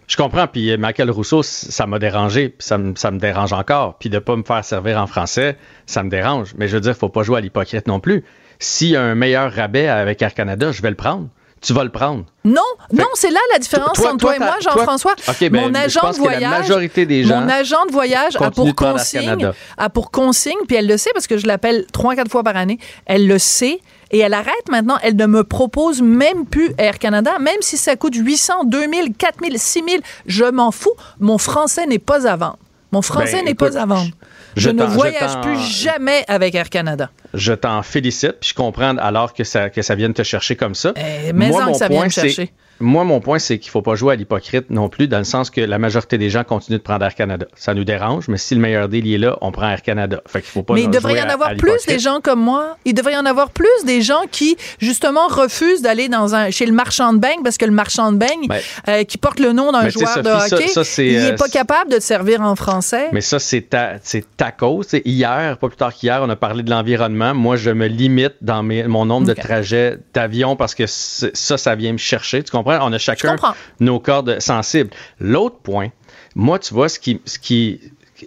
[0.07, 3.95] Je comprends, puis Michael Rousseau, ça m'a dérangé, puis ça, me, ça me dérange encore.
[3.99, 6.55] Puis de pas me faire servir en français, ça me dérange.
[6.57, 8.23] Mais je veux dire, faut pas jouer à l'hypocrite non plus.
[8.57, 11.27] S'il y a un meilleur rabais avec Air Canada, je vais le prendre
[11.61, 12.25] tu vas le prendre.
[12.45, 12.61] Non,
[12.93, 15.15] non, c'est là la différence entre toi, et moi, Jean-François.
[15.41, 18.73] Ben, mon agent de voyage, la majorité des gens mon agent de voyage a pour
[18.75, 22.43] consigne, a pour consigne, puis elle le sait parce que je l'appelle trois quatre fois
[22.43, 22.79] par année.
[23.05, 23.79] Elle le sait.
[24.11, 24.97] Et elle arrête maintenant.
[25.03, 29.59] Elle ne me propose même plus Air Canada, même si ça coûte 800, 2000, 4000,
[29.59, 30.01] 6000.
[30.25, 30.93] Je m'en fous.
[31.19, 32.57] Mon français n'est pas à vendre.
[32.91, 34.07] Mon français ben, n'est pas à vendre.
[34.07, 34.11] Je,
[34.57, 37.09] ne voyage plus jamais avec Air Canada.
[37.33, 40.75] Je t'en félicite, puis je comprends alors que ça, que ça vienne te chercher comme
[40.75, 40.93] ça.
[40.95, 42.51] Eh, mais Moi, mon que ça point, chercher.
[42.79, 45.23] Moi, mon point, c'est qu'il ne faut pas jouer à l'hypocrite non plus, dans le
[45.23, 47.45] sens que la majorité des gens continuent de prendre Air Canada.
[47.55, 50.21] Ça nous dérange, mais si le meilleur deal est là, on prend Air Canada.
[50.27, 52.77] Fait qu'il faut pas mais il devrait y en avoir plus des gens comme moi.
[52.85, 56.65] Il devrait y en avoir plus des gens qui, justement, refusent d'aller dans un, chez
[56.65, 58.47] le marchand de beigne parce que le marchand de beigne,
[58.87, 61.97] euh, qui porte le nom d'un joueur de hockey, il n'est euh, pas capable de
[61.97, 63.09] te servir en français.
[63.11, 63.95] Mais ça, c'est ta,
[64.37, 64.87] ta cause.
[65.05, 67.33] hier, pas plus tard qu'hier, on a parlé de l'environnement.
[67.33, 71.91] Moi, je me limite dans mon nombre de trajets d'avion parce que ça, ça vient
[71.91, 72.43] me chercher.
[72.43, 72.68] Tu comprends?
[72.81, 73.35] On a chacun
[73.79, 74.91] nos cordes sensibles.
[75.19, 75.89] L'autre point,
[76.35, 77.79] moi, tu vois, ce qui, ce qui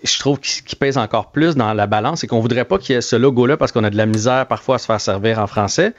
[0.02, 2.98] je trouve qui, pèse encore plus dans la balance, c'est qu'on voudrait pas qu'il y
[2.98, 5.46] ait ce logo-là parce qu'on a de la misère parfois à se faire servir en
[5.46, 5.92] français,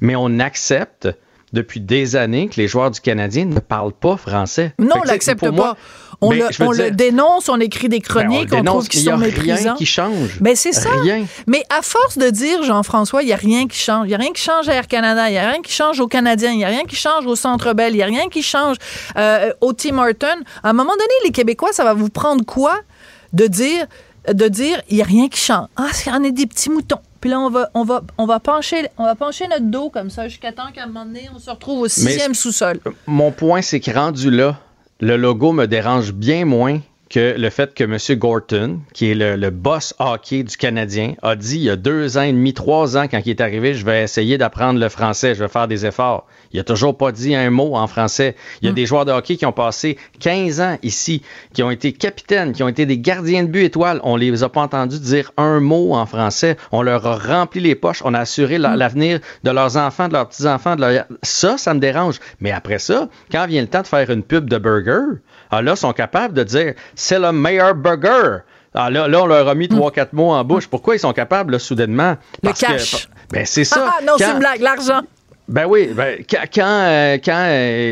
[0.00, 1.08] mais on accepte
[1.52, 4.74] depuis des années que les joueurs du Canadien ne parlent pas français.
[4.78, 5.76] Non, on l'accepte pas.
[6.20, 9.42] On, le, dénonce, on écrit des ben, chroniques, on, trouve qu'ils sont méprisants.
[9.42, 10.40] Il n'y a rien qui change.
[10.40, 10.90] Ben c'est ça.
[11.02, 11.24] Rien.
[11.46, 14.06] Mais à force de dire, Jean-François, il n'y a rien qui change.
[14.06, 16.00] Il n'y a rien qui change à Air Canada, il n'y a rien qui change
[16.00, 18.28] aux Canadiens, il n'y a rien qui change au Centre Bell, il n'y a rien
[18.28, 18.76] qui change
[19.16, 20.42] euh, au Tim Horton.
[20.64, 22.74] À un moment donné, les Québécois, ça va vous prendre quoi
[23.32, 23.86] de dire
[24.32, 25.68] de dire il n'y a rien qui change?
[25.76, 27.00] Ah, on est des petits moutons.
[27.20, 30.10] Puis là, on va, on va, on va, pencher, on va pencher notre dos comme
[30.10, 32.80] ça jusqu'à temps qu'à un moment donné, on se retrouve au sixième sous-sol.
[33.06, 34.58] Mon point, c'est que rendu là,
[35.00, 38.18] le logo me dérange bien moins que le fait que M.
[38.18, 42.22] Gorton, qui est le, boss hockey du Canadien, a dit il y a deux ans
[42.22, 45.42] et demi, trois ans, quand il est arrivé, je vais essayer d'apprendre le français, je
[45.42, 46.26] vais faire des efforts.
[46.52, 48.34] Il a toujours pas dit un mot en français.
[48.60, 48.74] Il y a hmm.
[48.74, 52.62] des joueurs de hockey qui ont passé 15 ans ici, qui ont été capitaines, qui
[52.62, 54.00] ont été des gardiens de but étoiles.
[54.02, 56.56] On les a pas entendus dire un mot en français.
[56.72, 58.02] On leur a rempli les poches.
[58.04, 58.74] On a assuré hmm.
[58.74, 60.76] l'avenir de leurs enfants, de leurs petits-enfants.
[60.76, 61.04] De leur...
[61.22, 62.18] Ça, ça me dérange.
[62.40, 65.18] Mais après ça, quand vient le temps de faire une pub de burger,
[65.50, 68.38] ah là, sont capables de dire c'est le meilleur burger.
[68.74, 70.68] Ah là, là, on leur a mis trois, quatre mots en bouche.
[70.68, 72.16] Pourquoi ils sont capables, là, soudainement?
[72.42, 73.08] le cash.
[73.30, 73.94] ben, c'est ça.
[73.98, 75.02] Ah, non, c'est une blague, l'argent.
[75.48, 77.16] Ben oui, ben, quand, quand, euh,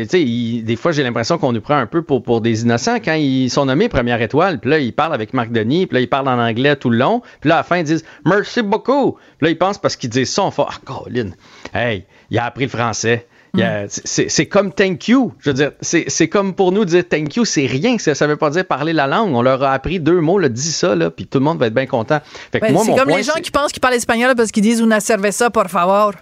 [0.03, 2.97] tu sais, des fois j'ai l'impression qu'on nous prend un peu pour, pour des innocents.
[3.03, 6.01] Quand ils sont nommés première étoile, puis là ils parlent avec Marc Denis, puis là
[6.01, 8.61] ils parlent en anglais tout le long, puis là à la fin ils disent merci
[8.61, 9.13] beaucoup.
[9.39, 11.31] Puis là ils pensent parce qu'ils disent ça, on fait ah Colin,
[11.73, 13.25] hey, il a appris le français.
[13.53, 13.87] Mm.
[13.89, 15.33] C'est comme thank you.
[15.39, 17.97] Je veux dire, c'est comme pour nous dire thank you, c'est rien.
[17.97, 19.35] Ça ne veut pas dire parler la langue.
[19.35, 21.67] On leur a appris deux mots, le dit ça, là, puis tout le monde va
[21.67, 22.19] être bien content.
[22.51, 25.67] c'est comme les gens qui pensent qu'ils parlent espagnol parce qu'ils disent una cerveza, por
[25.69, 26.13] favor.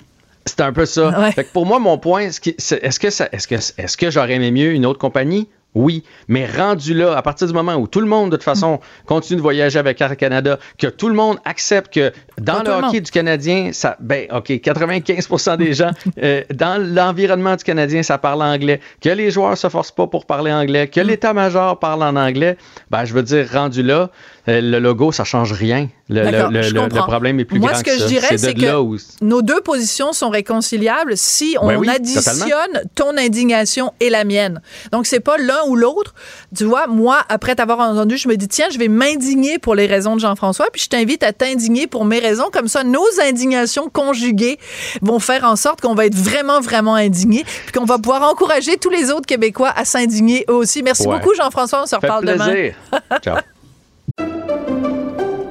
[0.46, 1.32] C'est un peu ça.
[1.32, 3.98] Fait pour moi, mon point, est-ce que, est -ce que, est -ce que, est -ce
[3.98, 5.48] que j'aurais aimé mieux une autre compagnie?
[5.76, 8.80] Oui, mais rendu là, à partir du moment où tout le monde, de toute façon,
[9.06, 13.02] continue de voyager avec Air Canada, que tout le monde accepte que dans le hockey
[13.02, 15.92] du Canadien, ça, ben, OK, 95% des gens,
[16.24, 20.26] euh, dans l'environnement du Canadien, ça parle anglais, que les joueurs se forcent pas pour
[20.26, 21.08] parler anglais, que mm.
[21.08, 22.58] l'état-major parle en anglais,
[22.90, 24.10] ben, je veux dire, rendu là,
[24.48, 25.90] le logo, ça change rien.
[26.08, 29.62] Le, le, problème est plus Moi, grand ce que, je dirais, c'est que nos deux
[29.62, 34.62] positions sont réconciliables si on additionne ton indignation et la mienne.
[34.92, 36.14] Donc, c'est pas l'un ou l'autre.
[36.56, 39.88] Tu vois, moi, après t'avoir entendu, je me dis, tiens, je vais m'indigner pour les
[39.88, 42.50] raisons de Jean-François, puis je t'invite à t'indigner pour mes raisons.
[42.52, 44.60] Comme ça, nos indignations conjuguées
[45.02, 48.78] vont faire en sorte qu'on va être vraiment, vraiment indignés, puis qu'on va pouvoir encourager
[48.78, 50.84] tous les autres Québécois à s'indigner eux aussi.
[50.84, 51.84] Merci beaucoup, Jean-François.
[51.84, 52.72] On se reparle demain.
[53.24, 53.38] Ciao.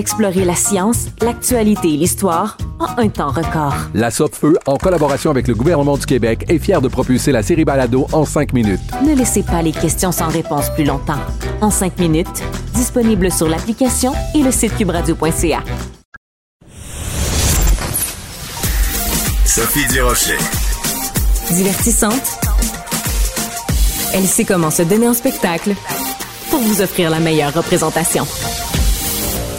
[0.00, 3.74] Explorez la science, l'actualité et l'histoire en un temps record.
[3.92, 7.66] La Feu, en collaboration avec le gouvernement du Québec, est fière de propulser la série
[7.66, 8.80] Balado en cinq minutes.
[9.04, 11.20] Ne laissez pas les questions sans réponse plus longtemps.
[11.60, 15.62] En cinq minutes, disponible sur l'application et le site cubradio.ca.
[19.44, 20.38] Sophie Durocher.
[21.50, 22.38] Divertissante.
[24.14, 25.74] Elle sait comment se donner en spectacle
[26.48, 28.26] pour vous offrir la meilleure représentation.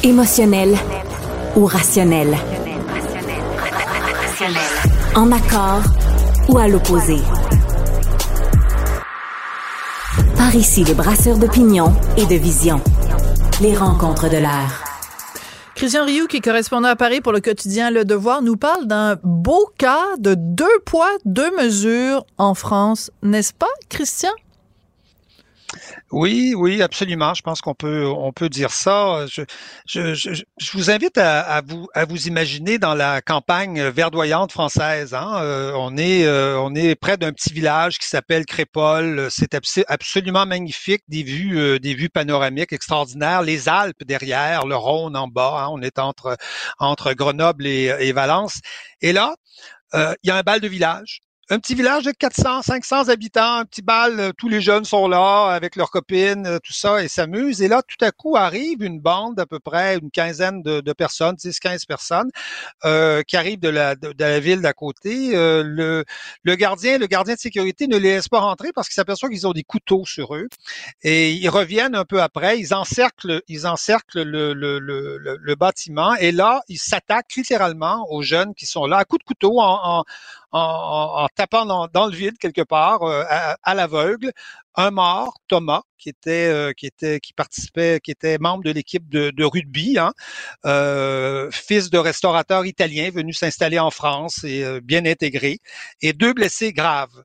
[0.04, 0.76] Émotionnelle
[1.56, 2.36] ou rationnelle.
[5.16, 5.84] En accord
[6.50, 7.18] ou à l'opposé.
[10.36, 12.82] Par ici, les brasseurs d'opinion et de vision.
[13.62, 14.84] Les rencontres de l'air.
[15.76, 19.18] Christian Rioux, qui est correspondant à Paris pour le quotidien Le Devoir, nous parle d'un
[19.24, 24.32] beau cas de deux poids, deux mesures en France, n'est-ce pas, Christian?
[26.12, 27.34] Oui, oui, absolument.
[27.34, 29.26] Je pense qu'on peut, on peut dire ça.
[29.28, 29.44] Je,
[29.88, 35.14] je, je, je vous invite à, vous, à vous imaginer dans la campagne verdoyante française.
[35.14, 35.40] Hein.
[35.42, 39.30] Euh, on est, euh, on est près d'un petit village qui s'appelle Crépole.
[39.30, 39.56] C'est
[39.88, 43.42] absolument magnifique, des vues, euh, des vues panoramiques extraordinaires.
[43.42, 45.64] Les Alpes derrière, le Rhône en bas.
[45.64, 45.70] Hein.
[45.72, 46.36] On est entre,
[46.80, 48.60] entre Grenoble et, et Valence.
[49.02, 49.36] Et là,
[49.94, 53.66] il y a un bal de village un petit village de 400, 500 habitants, un
[53.66, 57.10] petit bal, euh, tous les jeunes sont là avec leurs copines, euh, tout ça, et
[57.10, 57.62] s'amusent.
[57.62, 61.36] Et là, tout à coup, arrive une bande d'à peu près une quinzaine de, personnes,
[61.36, 62.32] 10, 15 personnes,
[62.86, 63.96] euh, qui arrivent de la,
[64.40, 65.32] ville d'à côté.
[65.34, 66.06] le,
[66.56, 69.52] gardien, le gardien de sécurité ne les laisse pas rentrer parce qu'il s'aperçoit qu'ils ont
[69.52, 70.48] des couteaux sur eux.
[71.04, 76.80] Et ils reviennent un peu après, ils encerclent, ils encerclent le, bâtiment, et là, ils
[76.80, 80.06] s'attaquent littéralement aux jeunes qui sont là à coups de couteau en
[80.52, 83.24] en, tapant dans, le vide quelque part, euh,
[83.64, 84.32] à, l'aveugle.
[84.76, 89.10] Un mort, Thomas, qui était euh, qui était qui participait, qui était membre de l'équipe
[89.10, 90.14] de, rugby, hein,
[90.66, 95.60] euh, fils de restaurateur italien venu s'installer en France et bien intégré,
[96.02, 97.24] et deux blessés graves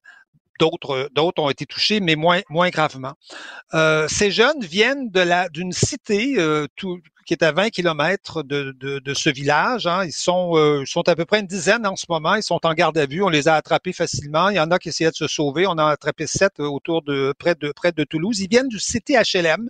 [0.58, 3.14] d'autres d'autres ont été touchés, mais moins moins gravement.
[4.08, 6.36] ces jeunes viennent de la d'une cité
[6.74, 9.86] tout, qui est à 20 kilomètres de, de, de, ce village.
[9.86, 10.04] Hein.
[10.04, 12.36] Ils sont, euh, sont à peu près une dizaine en ce moment.
[12.36, 13.22] Ils sont en garde à vue.
[13.22, 14.48] On les a attrapés facilement.
[14.48, 15.66] Il y en a qui essayaient de se sauver.
[15.66, 18.38] On en a attrapé sept autour de près de près de Toulouse.
[18.38, 19.68] Ils viennent du CTHLM,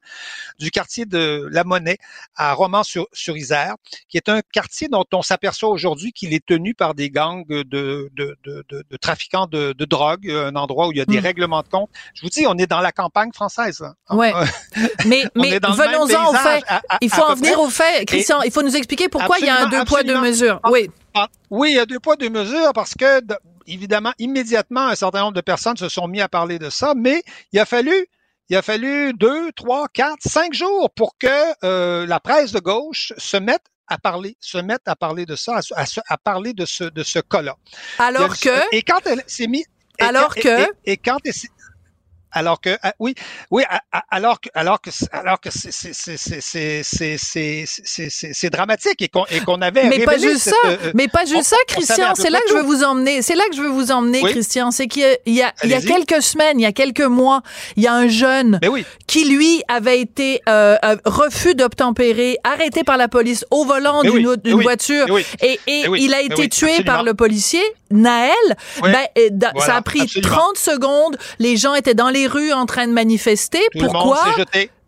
[0.58, 1.96] du quartier de La Monnaie
[2.36, 3.76] à Romans-sur-Isère,
[4.08, 7.62] qui est un quartier dont on s'aperçoit aujourd'hui qu'il est tenu par des gangs de,
[7.62, 11.24] de, de, de trafiquants de, drogue, un endroit où il y a des hmm.
[11.24, 11.88] règlements de compte.
[12.14, 13.82] Je vous dis, on est dans la campagne française.
[13.82, 14.16] Hein.
[14.16, 14.32] Ouais.
[15.06, 16.64] mais mais venons-en au fait.
[17.00, 19.62] il faut en venir au fait, Christian, il faut nous expliquer pourquoi il y a
[19.62, 20.60] un deux poids, deux mesures.
[20.70, 20.90] Oui.
[21.14, 23.20] Ah, oui, il y a deux poids, deux mesures parce que,
[23.66, 27.22] évidemment, immédiatement, un certain nombre de personnes se sont mis à parler de ça, mais
[27.52, 28.08] il a fallu
[28.48, 31.26] il a fallu deux, trois, quatre, cinq jours pour que
[31.64, 35.60] euh, la presse de gauche se mette à parler, se mette à parler de ça,
[35.74, 37.56] à, parler de ce de ce cas-là.
[37.98, 39.64] Alors que et quand elle s'est mis
[39.98, 41.18] alors que et, quand
[42.32, 43.14] alors que ah, oui,
[43.50, 43.62] oui,
[44.10, 45.48] alors que alors que alors que
[47.92, 51.56] c'est dramatique et qu'on qu'on avait mais pas juste ça, euh, mais pas juste ça,
[51.66, 52.14] Christian.
[52.14, 53.22] C'est là que je veux vous emmener.
[53.22, 54.70] C'est là que je veux vous emmener, Christian.
[54.70, 57.42] C'est qu'il y a il y a quelques semaines, il y a quelques mois,
[57.76, 58.60] il y a un jeune
[59.06, 64.60] qui lui avait été euh, euh, refus d'obtempérer, arrêté par la police au volant d'une
[64.60, 65.06] voiture
[65.42, 67.62] et il a été tué par le policier.
[67.90, 68.34] Naël,
[68.82, 69.06] ben,
[69.58, 71.16] ça a pris 30 secondes.
[71.38, 73.60] Les gens étaient dans les rues en train de manifester.
[73.78, 74.20] Pourquoi?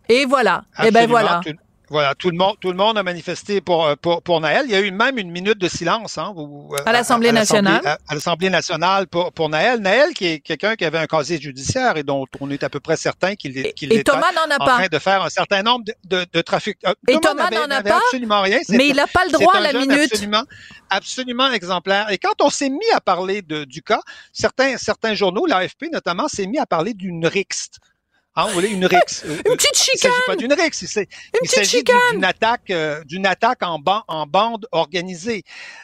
[0.08, 0.64] Et voilà.
[0.84, 1.40] Et ben voilà.
[1.90, 4.64] Voilà, tout le monde, tout le monde a manifesté pour euh, pour, pour Naël.
[4.66, 7.80] Il y a eu même une minute de silence hein, euh, à l'Assemblée nationale.
[7.86, 9.80] À, l'Assemblée nationale pour pour Naël.
[9.80, 12.80] Naël, qui est quelqu'un qui avait un casier judiciaire et dont on est à peu
[12.80, 15.62] près certain qu'il est qu'il est Thomas n'en a en train de faire un certain
[15.62, 16.78] nombre de, de, de trafic.
[16.86, 17.98] Euh, et Thomas n'en a pas.
[17.98, 18.58] Absolument rien.
[18.68, 20.12] Mais il n'a pas le droit à la minute.
[20.12, 20.44] Absolument,
[20.90, 22.10] absolument exemplaire.
[22.10, 24.00] Et quand on s'est mis à parler de, du cas,
[24.32, 27.78] certains certains journaux, l'AFP notamment, s'est mis à parler d'une rixte.
[28.40, 29.24] Ah, vous voulez une rixe?
[29.24, 29.94] une petite chicane.
[29.94, 30.96] Il s'agit pas d'une rixe.
[31.42, 35.42] Il s'agit d'une attaque, euh, d'une attaque en, en bande organisée.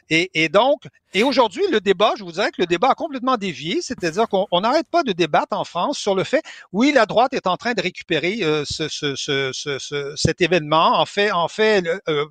[0.09, 3.37] Et, et donc, et aujourd'hui, le débat, je vous dirais que le débat a complètement
[3.37, 7.35] dévié, c'est-à-dire qu'on n'arrête pas de débattre en France sur le fait, oui, la droite
[7.35, 11.49] est en train de récupérer euh, ce, ce, ce, ce, cet événement, en fait, en
[11.49, 12.25] fait, euh,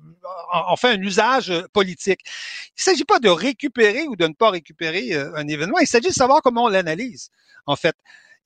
[0.54, 2.20] en fait un usage politique.
[2.68, 6.08] Il ne s'agit pas de récupérer ou de ne pas récupérer un événement, il s'agit
[6.08, 7.28] de savoir comment on l'analyse,
[7.66, 7.94] en fait.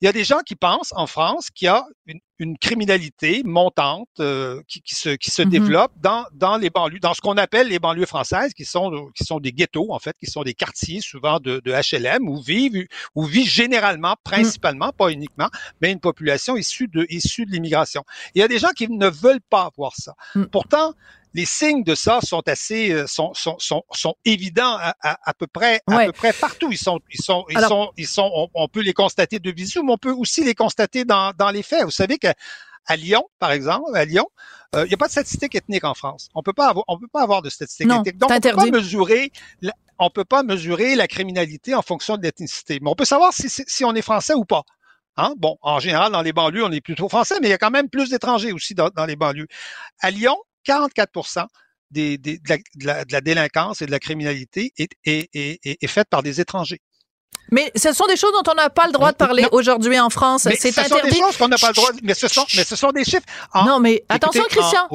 [0.01, 3.41] Il y a des gens qui pensent en France qu'il y a une, une criminalité
[3.43, 5.49] montante euh, qui, qui, se, qui se mm-hmm.
[5.49, 9.25] développe dans, dans les banlieues, dans ce qu'on appelle les banlieues françaises, qui sont, qui
[9.25, 12.87] sont des ghettos, en fait, qui sont des quartiers souvent de, de HLM où vivent,
[13.15, 14.97] où vit généralement, principalement, mm.
[14.97, 15.49] pas uniquement,
[15.81, 18.03] mais une population issue de, issue de l'immigration.
[18.35, 20.13] Il y a des gens qui ne veulent pas voir ça.
[20.35, 20.45] Mm.
[20.45, 20.93] Pourtant,
[21.33, 25.47] les signes de ça sont assez euh, sont, sont, sont, sont évidents à, à, peu
[25.47, 26.71] près à peu près partout.
[26.71, 29.93] Ils sont ils sont ils sont ils sont on, peut les constater de visu, mais
[29.93, 31.83] on peut aussi les constater dans, dans les faits.
[31.83, 32.29] Vous savez que
[32.87, 34.27] à Lyon, par exemple, à Lyon,
[34.75, 36.29] euh, il n'y a pas de statistiques ethniques en France.
[36.33, 38.17] On peut pas avoir, on peut pas avoir de statistiques ethniques.
[38.17, 42.23] Donc, on peut pas mesurer, la, on peut pas mesurer la criminalité en fonction de
[42.23, 42.79] l'ethnicité.
[42.81, 44.63] Mais on peut savoir si, si on est français ou pas.
[45.17, 45.33] Hein?
[45.37, 47.71] Bon, en général, dans les banlieues, on est plutôt français, mais il y a quand
[47.71, 49.47] même plus d'étrangers aussi dans, dans les banlieues.
[49.99, 50.37] À Lyon,
[50.69, 51.47] 44
[51.89, 56.81] des, des, de, la, délinquance et de la criminalité est faite par des étrangers.
[57.51, 60.09] Mais ce sont des choses dont on n'a pas le droit de parler aujourd'hui en
[60.09, 60.47] France.
[60.57, 60.89] C'est interdit.
[60.89, 61.89] Ce sont des choses qu'on n'a pas le droit.
[62.03, 63.25] Mais ce sont, mais ce sont des chiffres.
[63.65, 64.87] non, mais attention, Christian.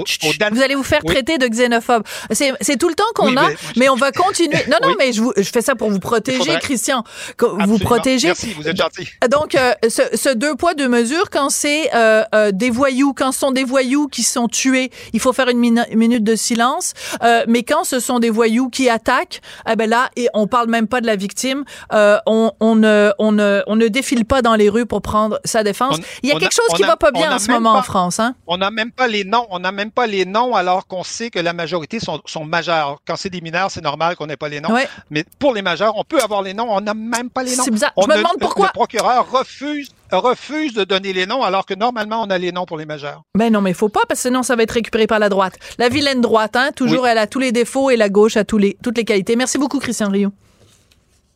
[0.52, 2.04] vous allez vous faire traiter de xénophobe.
[2.30, 4.64] C'est tout le temps qu'on a, mais, on va continuer.
[4.68, 7.04] Non, non, mais je, vous, je fais ça pour vous protéger, Christian.
[7.38, 8.28] Vous protéger.
[8.28, 9.08] Merci, vous êtes gentil.
[9.30, 13.32] Donc, euh, ce, ce, deux poids deux mesures, quand c'est euh, euh, des voyous, quand
[13.32, 16.92] ce sont des voyous qui sont tués, il faut faire une minute de silence.
[17.22, 20.68] Euh, mais quand ce sont des voyous qui attaquent, eh ben là, et on parle
[20.68, 21.64] même pas de la victime.
[21.90, 25.62] on on, ne, on, ne, on ne défile pas dans les rues pour prendre sa
[25.62, 25.98] défense.
[26.22, 28.20] Il y a quelque chose qui va pas bien en ce moment en France.
[28.20, 28.34] Hein?
[28.46, 29.46] On n'a même pas les noms.
[29.50, 32.98] On n'a même pas les noms alors qu'on sait que la majorité sont, sont majeurs.
[33.06, 34.70] Quand c'est des mineurs, c'est normal qu'on n'ait pas les noms.
[35.10, 36.66] Mais pour les majeurs, on peut avoir les noms.
[36.70, 37.64] On n'a même pas les noms.
[37.64, 37.92] Bizarre.
[38.00, 38.66] Je me demande pourquoi.
[38.66, 42.66] Le procureur refuse refuse de donner les noms alors que normalement on a les noms
[42.66, 43.22] pour les majeurs.
[43.36, 45.28] Ben non, mais il faut pas parce que sinon ça va être récupéré par la
[45.28, 45.54] droite.
[45.78, 48.58] La vilaine droite, hein, toujours elle a tous les défauts et la gauche a tous
[48.58, 49.36] les, toutes les qualités.
[49.36, 50.30] Merci beaucoup Christian Rio.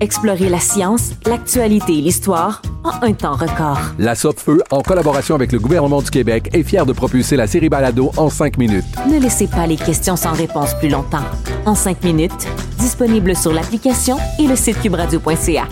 [0.00, 3.78] Explorez la science, l'actualité et l'histoire en un temps record.
[3.98, 7.68] La Feu, en collaboration avec le gouvernement du Québec, est fière de propulser la série
[7.68, 8.84] Balado en cinq minutes.
[9.10, 11.24] Ne laissez pas les questions sans réponse plus longtemps.
[11.64, 12.46] En cinq minutes,
[12.78, 15.64] disponible sur l'application et le site cubradio.ca.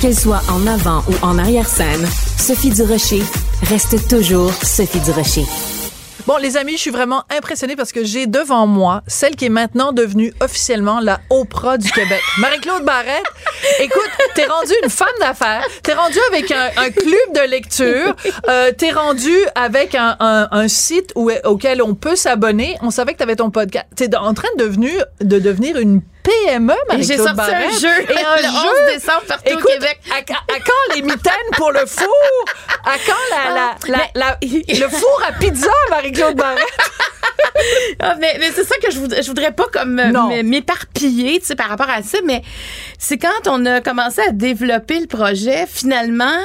[0.00, 2.06] Qu'elle soit en avant ou en arrière-scène,
[2.38, 3.22] Sophie Durocher
[3.68, 5.44] reste toujours Sophie Durocher.
[6.24, 9.48] Bon, les amis, je suis vraiment impressionnée parce que j'ai devant moi celle qui est
[9.48, 12.20] maintenant devenue officiellement la Oprah du Québec.
[12.38, 13.24] Marie-Claude Barrette,
[13.80, 18.14] écoute, t'es rendue une femme d'affaires, t'es rendue avec un, club de lecture,
[18.48, 22.76] euh, t'es rendue avec un, site où, auquel on peut s'abonner.
[22.82, 23.86] On savait que t'avais ton podcast.
[23.96, 27.66] T'es en train de devenir une PME, Et J'ai sorti Barrette.
[27.74, 28.68] un jeu Et un le jeu.
[28.88, 30.00] 11 décembre partout Écoute, au Québec.
[30.10, 32.44] À, à- quand les mitaines pour le four?
[32.84, 36.64] À quand la, la, la, la- le four à pizza, Marie-Claude Barrette?
[38.00, 41.46] Ah, mais mais c'est ça que je voudrais, je voudrais pas comme euh, m'éparpiller, tu
[41.46, 42.42] sais, par rapport à ça, mais
[42.98, 46.38] c'est quand on a commencé à développer le projet, finalement,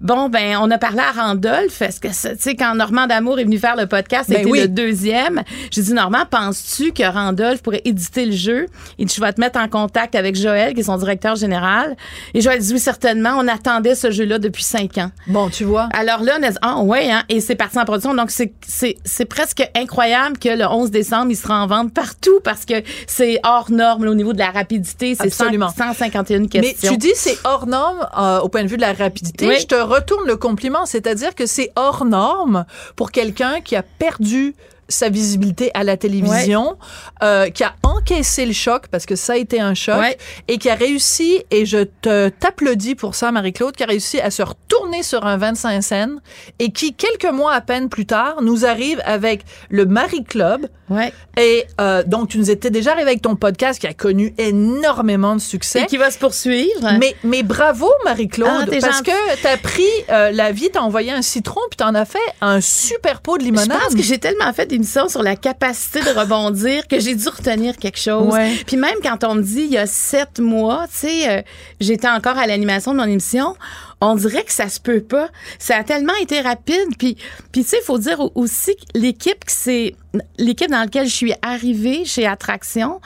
[0.00, 3.44] bon, ben, on a parlé à Randolph, parce que, tu sais, quand Normand D'Amour est
[3.44, 4.60] venu faire le podcast, Ben c'était oui.
[4.60, 8.66] le deuxième, j'ai dit, Normand, penses-tu que Randolph pourrait éditer le jeu?
[8.98, 11.96] Il dit, je vais te mettre en contact avec Joël, qui est son directeur général.
[12.34, 15.10] Et Joël dit, oui, certainement, on attendait ce jeu-là depuis cinq ans.
[15.26, 15.88] Bon, tu vois.
[15.92, 18.14] Alors là, on a dit, ah ouais, hein, et c'est parti en production.
[18.14, 22.40] Donc, c'est, c'est, c'est presque incroyable que le 11 décembre, il sera en vente partout
[22.44, 22.74] parce que
[23.06, 25.14] c'est hors norme là, au niveau de la rapidité.
[25.14, 25.68] C'est 100 Absolument.
[25.76, 26.92] 151 Mais questions.
[26.92, 29.46] tu dis c'est hors norme euh, au point de vue de la rapidité.
[29.46, 29.56] Oui.
[29.60, 32.64] Je te retourne le compliment, c'est-à-dire que c'est hors norme
[32.96, 34.54] pour quelqu'un qui a perdu
[34.88, 36.76] sa visibilité à la télévision,
[37.22, 40.16] euh, qui a encaissé le choc parce que ça a été un choc Ouais.
[40.48, 44.30] et qui a réussi et je te t'applaudis pour ça Marie-Claude qui a réussi à
[44.30, 46.20] se retourner sur un 25 scènes
[46.58, 51.12] et qui quelques mois à peine plus tard nous arrive avec le Marie Club Ouais.
[51.38, 55.34] et euh, donc tu nous étais déjà arrivé avec ton podcast qui a connu énormément
[55.36, 56.92] de succès Et qui va se poursuivre.
[56.98, 59.10] mais, mais bravo, Ah, Marie-Claude, t'es parce que
[59.42, 63.20] t'as pris euh, la vie, t'as envoyé un citron, puis t'en as fait un super
[63.20, 63.78] pot de Je limonade.
[63.78, 67.98] pense que j'ai tellement fait sur la capacité de rebondir que j'ai dû retenir quelque
[67.98, 68.32] chose.
[68.32, 68.54] Ouais.
[68.66, 71.42] Puis même quand on me dit il y a sept mois, tu sais, euh,
[71.80, 73.56] j'étais encore à l'animation de mon émission,
[74.00, 75.28] on dirait que ça se peut pas.
[75.58, 76.96] Ça a tellement été rapide.
[76.98, 77.16] Puis,
[77.52, 79.94] puis tu sais, il faut dire au- aussi que l'équipe qui c'est
[80.38, 83.00] l'équipe dans laquelle je suis arrivée chez Attraction.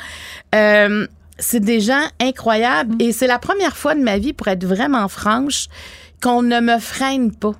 [0.54, 1.06] Euh,
[1.38, 5.08] c'est des gens incroyables et c'est la première fois de ma vie, pour être vraiment
[5.08, 5.66] franche,
[6.22, 7.54] qu'on ne me freine pas.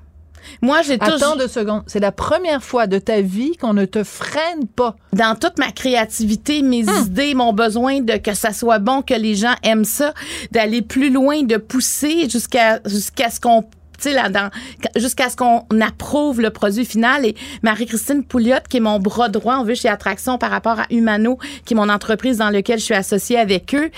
[0.61, 1.83] Moi, j'ai toujours Attends deux secondes.
[1.87, 4.95] C'est la première fois de ta vie qu'on ne te freine pas.
[5.13, 7.05] dans toute ma créativité, mes Hmm.
[7.05, 10.13] idées, mon besoin de que ça soit bon, que les gens aiment ça,
[10.51, 13.63] d'aller plus loin, de pousser jusqu'à jusqu'à ce qu'on
[14.97, 17.25] jusqu'à ce qu'on approuve le produit final.
[17.25, 20.85] Et Marie-Christine Pouliot, qui est mon bras droit, on veut chez Attraction par rapport à
[20.89, 23.89] Humano, qui est mon entreprise dans laquelle je suis associée avec eux,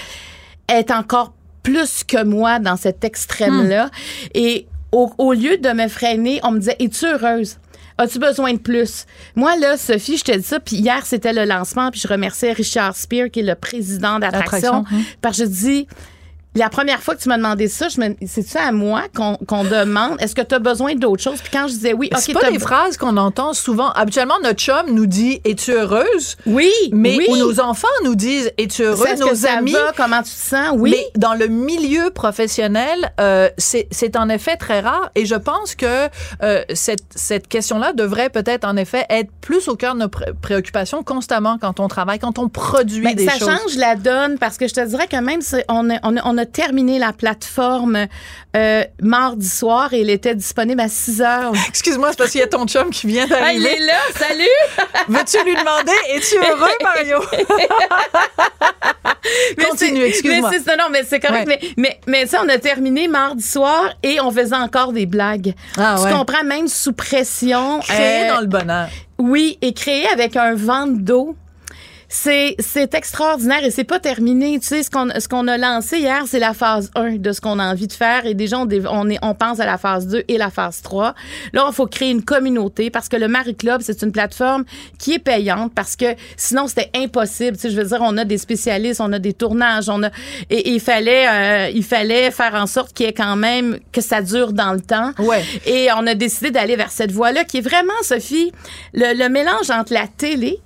[0.67, 1.33] est encore
[1.63, 3.89] plus que moi dans cet extrême-là.
[4.35, 7.57] Et au, au lieu de me freiner, on me disait, es-tu heureuse?
[7.97, 9.05] As-tu besoin de plus?
[9.35, 12.51] Moi, là, Sophie, je te dis ça, puis hier, c'était le lancement, puis je remerciais
[12.51, 15.03] Richard Spear, qui est le président d'Attraction, Attraction, hum.
[15.21, 15.87] parce que je dis,
[16.55, 19.63] la première fois que tu m'as demandé ça, je me, c'est-tu à moi qu'on, qu'on
[19.63, 21.41] demande, est-ce que tu as besoin d'autre chose?
[21.41, 23.89] Puis quand je disais oui, c'est OK, pas t'as des phrases qu'on entend souvent.
[23.91, 26.37] Habituellement, notre chum nous dit Es-tu heureuse?
[26.45, 27.27] Oui, Mais oui.
[27.29, 29.19] ou nos enfants nous disent Es-tu heureuse?
[29.19, 29.73] Nos que ça amis.
[29.73, 29.91] va?
[29.95, 30.69] Comment tu te sens?
[30.75, 30.91] Oui.
[30.91, 35.75] Mais dans le milieu professionnel, euh, c'est c'est en effet très rare et je pense
[35.75, 36.07] que
[36.43, 40.31] euh, cette, cette question-là devrait peut-être en effet être plus au cœur de nos pré-
[40.41, 43.49] préoccupations constamment quand on travaille, quand on produit Ben, des ça choses.
[43.49, 46.21] change la donne parce que je te dirais que même si on a, on a,
[46.25, 48.07] on a terminé la plateforme
[48.55, 51.53] euh, mardi soir et elle était disponible à 6 heures.
[51.67, 53.77] Excuse-moi, c'est parce qu'il y a ton chum qui vient Ah, il d'arriver.
[53.83, 54.43] est là, salut!
[55.09, 57.19] Veux-tu lui demander Es-tu heureux, Mario?
[59.57, 60.49] Mais Continue, excuse-moi.
[60.51, 61.47] Mais c'est, non, mais c'est correct.
[61.47, 61.59] Ouais.
[61.61, 65.53] Mais, mais, mais ça, on a terminé mardi soir et on faisait encore des blagues.
[65.77, 66.11] Ah, tu ouais.
[66.11, 67.79] comprends, même sous pression.
[67.79, 68.87] Créer euh, dans le bonheur.
[69.17, 71.35] Oui, et créer avec un vent d'eau.
[72.18, 74.57] C'est, c'est extraordinaire et c'est pas terminé.
[74.59, 77.41] Tu sais, ce qu'on, ce qu'on a lancé hier, c'est la phase 1 de ce
[77.41, 78.26] qu'on a envie de faire.
[78.26, 78.70] Et déjà, on,
[79.09, 81.13] est, on pense à la phase 2 et la phase 3.
[81.51, 84.63] Là, il faut créer une communauté parce que le Marie Club, c'est une plateforme
[84.97, 86.05] qui est payante parce que
[86.38, 87.57] sinon, c'était impossible.
[87.57, 90.09] Tu sais, je veux dire, on a des spécialistes, on a des tournages, on a,
[90.49, 93.78] et, et il fallait, euh, il fallait faire en sorte qu'il y ait quand même,
[93.91, 95.11] que ça dure dans le temps.
[95.20, 95.43] Ouais.
[95.66, 98.53] Et on a décidé d'aller vers cette voie-là qui est vraiment, Sophie,
[98.93, 100.61] le, le mélange entre la télé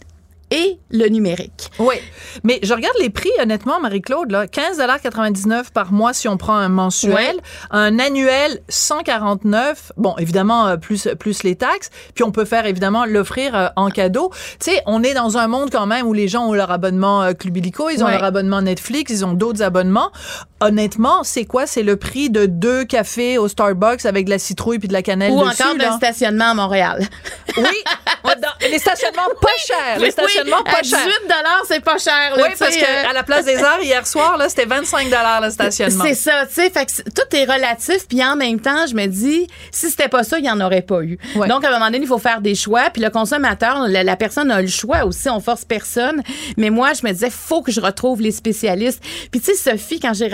[0.52, 1.72] et le numérique.
[1.80, 1.96] Oui.
[2.44, 4.46] Mais je regarde les prix, honnêtement, Marie-Claude, là.
[4.46, 7.38] 15,99 par mois si on prend un mensuel.
[7.72, 9.92] Un annuel, 149.
[9.98, 11.90] Bon, évidemment, euh, plus, plus les taxes.
[12.16, 14.32] Puis on peut faire, évidemment, l'offrir euh, en cadeau.
[14.60, 17.24] Tu sais, on est dans un monde quand même où les gens ont leur abonnement
[17.24, 20.12] euh, Club Illico, ils ont leur abonnement Netflix, ils ont d'autres abonnements.
[20.62, 21.66] Honnêtement, c'est quoi?
[21.68, 25.02] C'est le prix de deux cafés au Starbucks avec de la citrouille puis de la
[25.02, 27.08] cannelle Ou dessus, encore d'un stationnement à Montréal.
[27.58, 27.64] Oui,
[28.42, 30.00] dans- les stationnements pas chers.
[30.00, 31.10] Les stationnements oui, pas à 18 chers.
[31.68, 32.36] c'est pas cher.
[32.36, 35.08] là, Oui, parce que euh, à la place des arts, hier soir, là, c'était 25
[35.44, 36.04] le stationnement.
[36.06, 38.94] C'est ça, tu sais, fait que c'est- tout est relatif, puis en même temps, je
[38.96, 41.18] me dis, si c'était pas ça, il y en aurait pas eu.
[41.36, 41.48] Ouais.
[41.48, 44.16] Donc, à un moment donné, il faut faire des choix, puis le consommateur, la, la
[44.16, 46.22] personne a le choix aussi, on force personne.
[46.58, 49.02] Mais moi, je me disais, faut que je retrouve les spécialistes.
[49.32, 50.28] Puis tu sais, Sophie, quand j'ai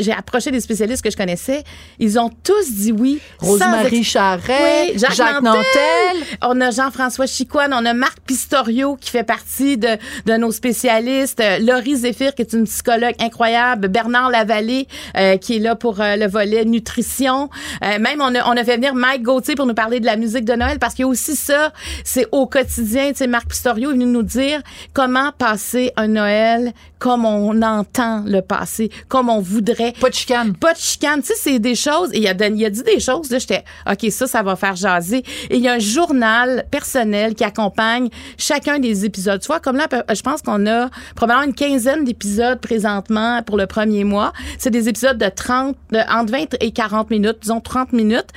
[0.00, 1.64] j'ai approché des spécialistes que je connaissais,
[1.98, 3.20] ils ont tous dit oui.
[3.38, 6.26] Rosemary ex- Charret, Oui, Jacques, Nantel.
[6.42, 9.96] on a Jean-François Chicoine, on a Marc Pistorio qui fait partie de,
[10.26, 15.56] de nos spécialistes, euh, Laurie Zéphir qui est une psychologue incroyable, Bernard Lavallée euh, qui
[15.56, 17.48] est là pour euh, le volet nutrition.
[17.84, 20.16] Euh, même on a, on a fait venir Mike Gauthier pour nous parler de la
[20.16, 21.72] musique de Noël parce qu'il y a aussi ça,
[22.04, 23.10] c'est au quotidien.
[23.10, 24.60] Tu sais, Marc Pistorio est venu nous dire
[24.92, 29.92] comment passer un Noël comme on entend le passer, comme on voudrait.
[30.00, 30.54] Pas de chicane.
[30.56, 31.20] Pas de chicane.
[31.20, 32.10] Tu sais, c'est des choses.
[32.12, 33.30] Et il a, donné- il a dit des choses.
[33.30, 35.24] Là, j'étais, OK, ça, ça va faire jaser.
[35.50, 38.08] Et il y a un journal personnel qui accompagne
[38.38, 39.40] chacun des épisodes.
[39.40, 43.66] Tu vois, comme là, je pense qu'on a probablement une quinzaine d'épisodes présentement pour le
[43.66, 44.32] premier mois.
[44.58, 48.28] C'est des épisodes de 30, de, entre 20 et 40 minutes, disons 30 minutes.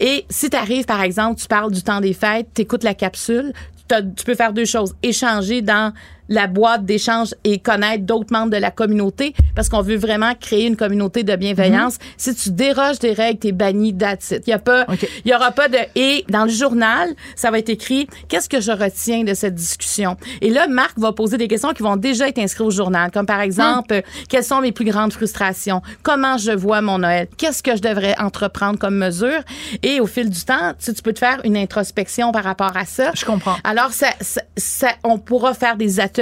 [0.00, 2.94] Et si tu arrives, par exemple, tu parles du temps des fêtes, tu écoutes la
[2.94, 3.52] capsule,
[3.88, 4.94] tu peux faire deux choses.
[5.02, 5.92] Échanger dans
[6.28, 10.66] la boîte d'échange et connaître d'autres membres de la communauté parce qu'on veut vraiment créer
[10.66, 11.98] une communauté de bienveillance.
[12.16, 14.42] Si tu déroges des règles, t'es banni that's it.
[14.46, 14.86] Il y a pas,
[15.24, 18.60] il y aura pas de et dans le journal, ça va être écrit qu'est-ce que
[18.60, 20.16] je retiens de cette discussion.
[20.40, 23.26] Et là, Marc va poser des questions qui vont déjà être inscrites au journal, comme
[23.26, 27.62] par exemple euh, quelles sont mes plus grandes frustrations, comment je vois mon Noël, qu'est-ce
[27.62, 29.40] que je devrais entreprendre comme mesure.
[29.82, 32.84] Et au fil du temps, tu, tu peux te faire une introspection par rapport à
[32.86, 33.10] ça.
[33.14, 33.56] Je comprends.
[33.64, 36.13] Alors, ça, ça, ça- on pourra faire des ateliers,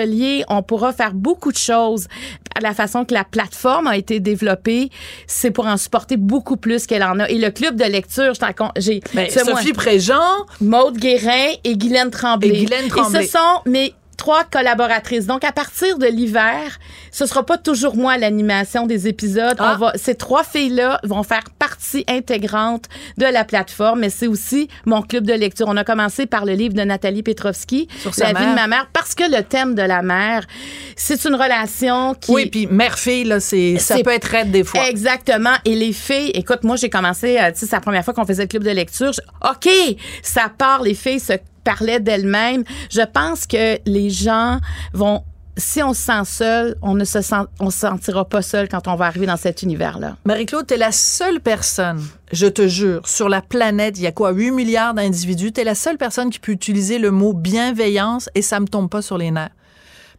[0.49, 2.09] on pourra faire beaucoup de choses.
[2.57, 4.91] À la façon que la plateforme a été développée,
[5.27, 7.29] c'est pour en supporter beaucoup plus qu'elle en a.
[7.29, 8.41] Et le club de lecture, je
[8.77, 12.49] j'ai Ben, Sophie Préjean, Maude Guérin et Guylaine Tremblay.
[12.49, 13.25] Et Guylaine Tremblay.
[13.25, 15.27] Et ce sont mes trois collaboratrices.
[15.27, 16.79] Donc, à partir de l'hiver,
[17.11, 19.57] ce sera pas toujours moi l'animation des épisodes.
[19.59, 19.73] Ah.
[19.75, 22.85] On va, ces trois filles-là vont faire partie intégrante
[23.19, 25.67] de la plateforme, mais c'est aussi mon club de lecture.
[25.69, 29.17] On a commencé par le livre de Nathalie Petrovski, La vie de ma mère, parce
[29.17, 30.47] que le thème de la mère,
[30.95, 32.31] c'est une relation qui...
[32.31, 34.89] oui, puis mère-fille, là, c'est, ça peut être raide des fois.
[34.89, 35.55] Exactement.
[35.65, 38.25] Et les filles, écoute, moi, j'ai commencé, euh, tu sais, c'est la première fois qu'on
[38.25, 39.13] faisait le club de lecture.
[39.13, 41.33] Je- OK, ça part, les filles se
[41.65, 42.65] parlaient d'elles-mêmes.
[42.91, 44.59] Je pense que les gens
[44.93, 45.23] vont,
[45.57, 48.89] si on se sent seul, on ne se sent, on se sentira pas seul quand
[48.89, 50.17] on va arriver dans cet univers-là.
[50.25, 52.03] Marie-Claude, t'es la seule personne,
[52.33, 55.75] je te jure, sur la planète, il y a quoi, 8 milliards d'individus, t'es la
[55.75, 59.31] seule personne qui peut utiliser le mot bienveillance et ça me tombe pas sur les
[59.31, 59.51] nerfs.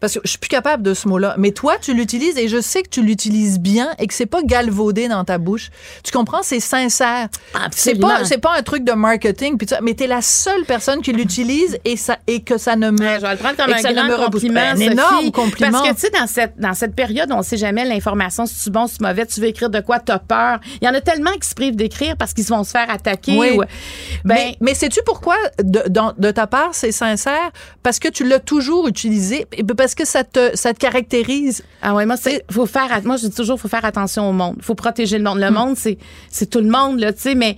[0.03, 1.35] Parce que je suis plus capable de ce mot-là.
[1.37, 4.41] Mais toi, tu l'utilises et je sais que tu l'utilises bien et que c'est pas
[4.43, 5.69] galvaudé dans ta bouche.
[6.03, 6.43] Tu comprends?
[6.43, 7.29] C'est sincère.
[7.53, 8.07] C'est Absolument.
[8.09, 9.57] pas, c'est pas un truc de marketing.
[9.57, 12.97] Puis mais t'es la seule personne qui l'utilise et ça, et que ça ne me.
[12.97, 14.71] Je vais le prendre comme un ne grand compliment, pas.
[14.71, 15.71] Un énorme compliment.
[15.71, 18.71] Parce que, tu sais, dans cette, dans cette période, on sait jamais l'information, si tu
[18.71, 20.59] bon, si tu mauvais, tu veux écrire de quoi, t'as peur.
[20.81, 23.37] Il y en a tellement qui se privent d'écrire parce qu'ils vont se faire attaquer.
[23.37, 23.51] Oui.
[23.51, 25.81] ou- ben, mais mais sais-tu pourquoi, de,
[26.17, 27.51] de ta part, c'est sincère?
[27.83, 31.63] Parce que tu l'as toujours utilisé, et parce que ça te, ça te caractérise?
[31.81, 34.55] Ah ouais, moi c'est faut faire moi je dis toujours faut faire attention au monde.
[34.61, 35.37] Faut protéger le monde.
[35.37, 35.43] Hmm.
[35.43, 35.97] Le monde c'est
[36.29, 37.57] c'est tout le monde là, tu sais mais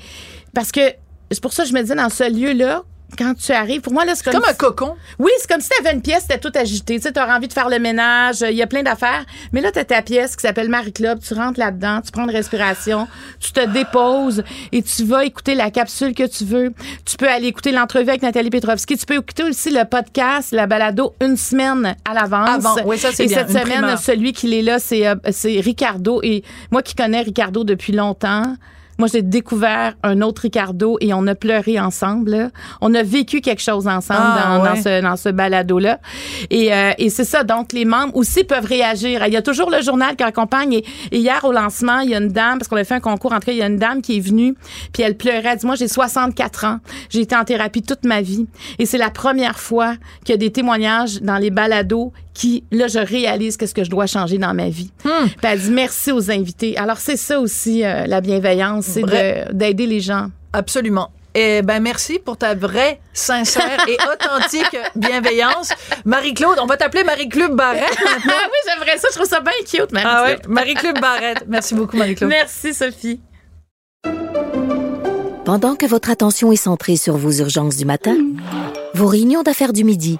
[0.54, 0.82] parce que
[1.32, 2.84] c'est pour ça que je me dis dans ce lieu là
[3.16, 4.96] quand tu arrives, pour moi, là, c'est comme, Comme un cocon.
[5.20, 6.96] Oui, c'est comme si tu avais une pièce, t'es tout agité.
[6.96, 9.26] Tu sais, t'auras envie de faire le ménage, il y a plein d'affaires.
[9.54, 11.20] Mais là, t'as ta pièce qui s'appelle Marie-Club.
[11.20, 13.08] Tu rentres là-dedans, tu prends une respiration,
[13.40, 16.74] tu te déposes et tu vas écouter la capsule que tu veux.
[17.06, 18.98] Tu peux aller écouter l'entrevue avec Nathalie Petrovski.
[18.98, 22.64] Tu peux écouter aussi le podcast, la balado, une semaine à l'avance.
[22.86, 23.38] Oui, ça, c'est Et bien.
[23.40, 24.00] cette semaine, primeur.
[24.00, 26.20] celui qui est là, c'est euh, c'est Ricardo.
[26.24, 28.56] Et moi qui connais Ricardo depuis longtemps,
[28.98, 32.32] moi, j'ai découvert un autre Ricardo et on a pleuré ensemble.
[32.32, 32.50] là.
[32.82, 34.70] On a vécu quelque chose ensemble Ah, dans, ouais.
[34.70, 36.00] dans ce, dans ce balado-là.
[36.50, 37.44] Et, euh, et c'est ça.
[37.44, 39.22] Donc, les membres aussi peuvent réagir.
[39.28, 40.74] Il y a toujours le journal qui accompagne.
[40.74, 43.00] Et, et hier, au lancement, il y a une dame, parce qu'on a fait un
[43.00, 44.56] concours, en tout cas, il y a une dame qui est venue,
[44.94, 45.42] puis elle pleurait.
[45.46, 46.80] Elle dit, moi, j'ai 64 ans.
[47.10, 48.48] J'ai été en thérapie toute ma vie.
[48.80, 52.88] Et c'est la première fois qu'il y a des témoignages dans les balados qui, là,
[52.88, 54.92] je réalise qu'est-ce que je dois changer dans ma vie.
[55.04, 55.26] Hmm.
[55.26, 56.78] Puis elle dit merci aux invités.
[56.78, 59.04] Alors, c'est ça aussi, euh, la bienveillance, c'est
[59.52, 60.28] d'aider les gens.
[60.54, 61.10] Absolument.
[61.38, 65.74] Eh ben merci pour ta vraie, sincère et authentique bienveillance.
[66.06, 68.34] Marie-Claude, on va t'appeler Marie-Claude Barrette maintenant.
[68.34, 69.10] Ah oui, j'aimerais ça.
[69.12, 70.06] Je trouve ça bien cute, Marie.
[70.10, 71.44] Ah ouais, Marie-Claude Barrette.
[71.48, 72.30] Merci beaucoup, Marie-Claude.
[72.30, 73.20] Merci, Sophie.
[75.44, 78.16] Pendant que votre attention est centrée sur vos urgences du matin,
[78.94, 80.20] vos réunions d'affaires du midi,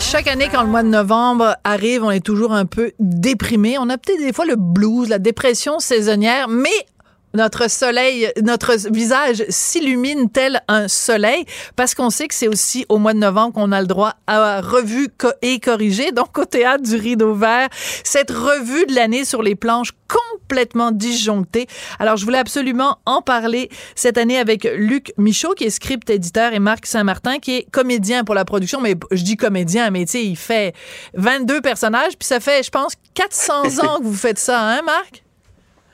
[0.00, 3.76] Chaque année, quand le mois de novembre arrive, on est toujours un peu déprimé.
[3.78, 6.70] On a peut-être des fois le blues, la dépression saisonnière, mais
[7.34, 11.44] notre soleil, notre visage s'illumine tel un soleil
[11.76, 14.60] parce qu'on sait que c'est aussi au mois de novembre qu'on a le droit à
[14.60, 15.08] revue
[15.42, 16.12] et corrigée.
[16.12, 17.68] Donc, au théâtre du Rideau Vert,
[18.04, 21.66] cette revue de l'année sur les planches complètement disjonctée.
[21.98, 26.52] Alors, je voulais absolument en parler cette année avec Luc Michaud, qui est script éditeur,
[26.54, 28.80] et Marc Saint-Martin, qui est comédien pour la production.
[28.80, 30.74] Mais je dis comédien, mais tu sais, il fait
[31.14, 33.52] 22 personnages, puis ça fait, je pense, 400
[33.84, 35.22] ans que vous faites ça, hein, Marc?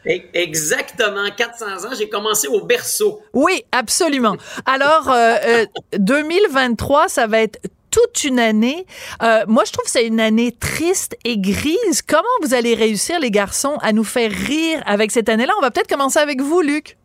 [0.07, 1.95] Exactement, 400 ans.
[1.97, 3.23] J'ai commencé au berceau.
[3.33, 4.37] Oui, absolument.
[4.67, 5.65] Alors, euh,
[5.99, 7.59] 2023, euh, ça va être
[7.91, 8.87] toute une année.
[9.23, 12.03] Euh, moi, je trouve que c'est une année triste et grise.
[12.07, 15.53] Comment vous allez réussir, les garçons, à nous faire rire avec cette année-là?
[15.59, 16.97] On va peut-être commencer avec vous, Luc.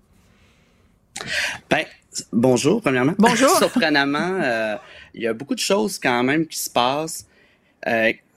[1.69, 1.85] Ben,
[2.33, 3.13] bonjour, premièrement.
[3.17, 3.49] Bonjour.
[3.57, 4.75] Surprenamment, euh,
[5.13, 7.25] il y a beaucoup de choses quand même qui se passent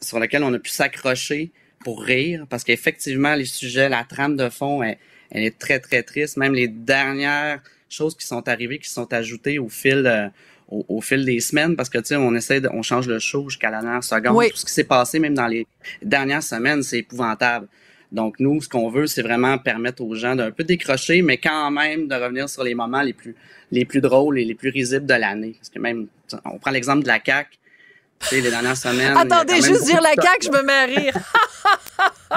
[0.01, 1.51] sur lesquelles on a pu s'accrocher
[1.85, 4.99] pour rire, parce qu'effectivement, les sujets, la trame de fond, elle,
[5.33, 6.37] est très, très triste.
[6.37, 10.29] Même les dernières choses qui sont arrivées, qui sont ajoutées au fil, euh,
[10.69, 13.49] au, fil des semaines, parce que, tu sais, on essaie de, on change le show
[13.49, 14.49] jusqu'à la dernière seconde.
[14.51, 15.67] Tout ce qui s'est passé, même dans les
[16.03, 17.69] dernières semaines, c'est épouvantable.
[18.11, 21.71] Donc, nous, ce qu'on veut, c'est vraiment permettre aux gens d'un peu décrocher, mais quand
[21.71, 23.35] même de revenir sur les moments les plus,
[23.71, 25.55] les plus drôles et les plus risibles de l'année.
[25.59, 26.09] Parce que même,
[26.45, 27.21] on prend l'exemple de la
[28.31, 29.17] Les dernières semaines.
[29.17, 31.15] Attendez, juste dire la CAQ, je me mets à rire.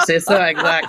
[0.06, 0.88] C'est ça, exact.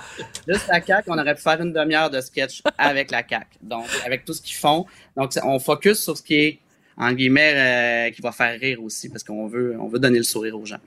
[0.49, 3.47] Juste la CAQ, on aurait pu faire une demi-heure de sketch avec la CAQ.
[3.63, 4.87] Donc, avec tout ce qu'ils font.
[5.17, 6.59] Donc, on focus sur ce qui est,
[6.97, 10.25] en guillemets, euh, qui va faire rire aussi, parce qu'on veut, on veut donner le
[10.25, 10.81] sourire aux gens.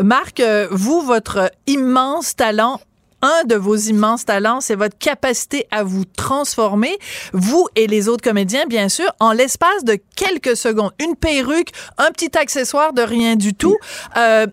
[0.00, 2.80] Marc, euh, vous, votre immense talent
[3.26, 6.96] un de vos immenses talents, c'est votre capacité à vous transformer,
[7.32, 10.92] vous et les autres comédiens, bien sûr, en l'espace de quelques secondes.
[11.00, 13.76] Une perruque, un petit accessoire de rien du tout.
[14.16, 14.46] Euh,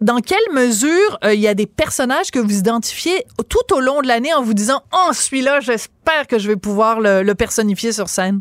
[0.00, 4.02] dans quelle mesure euh, il y a des personnages que vous identifiez tout au long
[4.02, 8.08] de l'année en vous disant Oh, celui-là, j'espère que je vais pouvoir le personnifier sur
[8.08, 8.40] scène?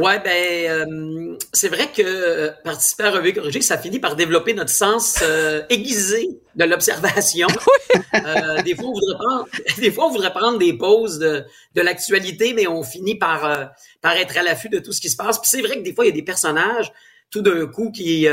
[0.00, 4.54] Ouais, ben euh, c'est vrai que euh, participer à Revue Corrigée, ça finit par développer
[4.54, 7.46] notre sens euh, aiguisé de l'observation.
[8.64, 11.44] des fois, on voudrait prendre, des fois, on voudrait prendre des pauses de,
[11.74, 13.70] de l'actualité, mais on finit par
[14.00, 15.38] par être à l'affût de tout ce qui se passe.
[15.38, 16.92] Puis c'est vrai que des fois, il y a des personnages
[17.30, 18.26] tout d'un coup qui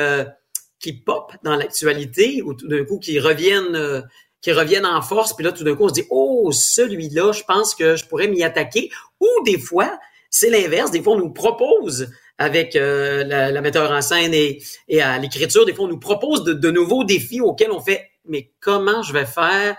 [0.80, 4.04] qui pop dans l'actualité ou tout d'un coup qui reviennent
[4.42, 5.34] qui reviennent en force.
[5.34, 8.28] Puis là, tout d'un coup, on se dit oh celui-là, je pense que je pourrais
[8.28, 8.90] m'y attaquer.
[9.20, 9.98] Ou des fois
[10.34, 10.90] c'est l'inverse.
[10.90, 14.62] Des fois, on nous propose avec euh, la, metteur en scène et,
[15.00, 19.04] à l'écriture, des fois, on nous propose de, nouveaux défis auxquels on fait, mais comment
[19.04, 19.78] je vais faire?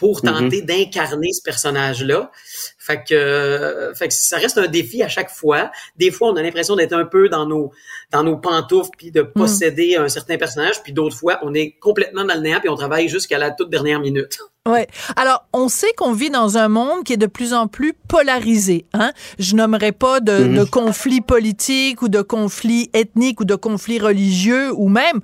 [0.00, 0.32] Pour mm-hmm.
[0.32, 2.30] tenter d'incarner ce personnage-là?
[2.78, 5.70] Fait que, euh, fait que ça reste un défi à chaque fois.
[5.98, 7.70] Des fois, on a l'impression d'être un peu dans nos
[8.10, 9.32] dans nos pantoufles puis de mm.
[9.34, 12.76] posséder un certain personnage, puis d'autres fois, on est complètement dans le néant puis on
[12.76, 14.38] travaille jusqu'à la toute dernière minute.
[14.68, 14.88] Ouais.
[15.16, 18.84] Alors, on sait qu'on vit dans un monde qui est de plus en plus polarisé.
[18.92, 19.12] Hein?
[19.38, 20.54] Je nommerai pas de, mm.
[20.54, 25.20] de conflits politiques ou de conflits ethniques ou de conflits religieux ou même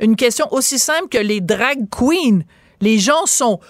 [0.00, 2.40] une question aussi simple que les drag queens.
[2.80, 3.60] Les gens sont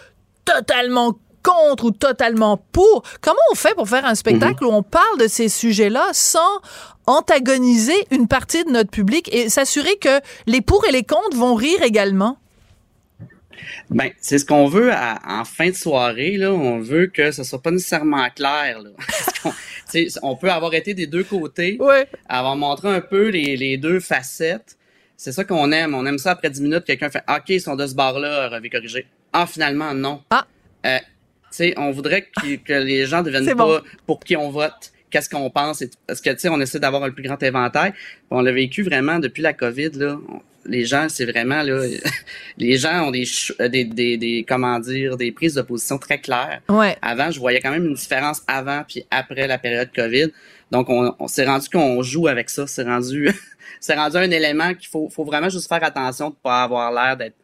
[0.48, 3.02] totalement contre ou totalement pour.
[3.20, 6.60] Comment on fait pour faire un spectacle où on parle de ces sujets-là sans
[7.06, 11.54] antagoniser une partie de notre public et s'assurer que les pour et les contre vont
[11.54, 12.38] rire également?
[13.90, 16.36] Ben, c'est ce qu'on veut en fin de soirée.
[16.36, 18.80] Là, on veut que ce soit pas nécessairement clair.
[18.80, 18.90] Là.
[20.22, 21.78] on, peut avoir été des deux côtés,
[22.28, 24.76] avoir montré un peu les, les deux facettes.
[25.16, 25.94] C'est ça qu'on aime.
[25.94, 28.70] On aime ça après 10 minutes, quelqu'un fait OK, ils sont de ce bar-là, revue
[28.70, 29.06] corrigé.
[29.32, 30.22] Ah, finalement, non.
[30.30, 30.46] Ah.
[30.86, 30.98] Euh,
[31.50, 35.48] sais, on voudrait que, que les gens deviennent pas pour qui on vote, qu'est-ce qu'on
[35.50, 37.92] pense, et- parce que tu sais, on essaie d'avoir le plus grand éventail.
[38.30, 40.18] On l'a vécu vraiment depuis la COVID là.
[40.28, 41.80] On- Les gens, c'est vraiment là,
[42.58, 43.24] les gens ont des,
[43.60, 46.60] euh, des, des, des comment dire, des prises de position très claires.
[46.68, 46.94] Ouais.
[47.00, 50.28] Avant, je voyais quand même une différence avant puis après la période COVID.
[50.70, 52.66] Donc, on, on s'est rendu qu'on joue avec ça.
[52.66, 53.30] C'est rendu,
[53.80, 57.16] c'est rendu un élément qu'il faut, faut vraiment juste faire attention de pas avoir l'air
[57.16, 57.36] d'être,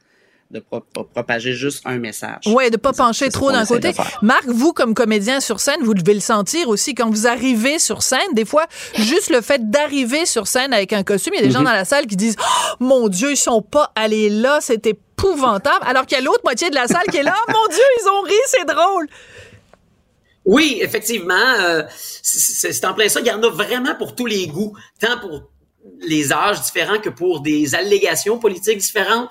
[0.51, 2.47] de pro- pro- propager juste un message.
[2.47, 3.93] Ouais, de pas pencher trop d'un côté.
[4.23, 8.03] Marc, vous comme comédien sur scène, vous devez le sentir aussi quand vous arrivez sur
[8.03, 8.21] scène.
[8.35, 8.67] Des fois,
[8.97, 11.65] juste le fait d'arriver sur scène avec un costume, il y a des gens Mhm.
[11.67, 15.85] dans la salle qui disent oh, "Mon Dieu, ils sont pas allés là, c'est épouvantable."
[15.87, 17.83] Alors qu'il y a l'autre moitié de la salle qui est là "Oh, "Mon Dieu,
[18.03, 19.09] ils ont ri, c'est drôle."
[20.45, 21.83] Oui, effectivement, euh,
[22.23, 23.21] c'est c'est en plein ça.
[23.21, 25.45] Il y en a vraiment pour tous les goûts, tant pour
[26.07, 29.31] les âges différents que pour des allégations politiques différentes,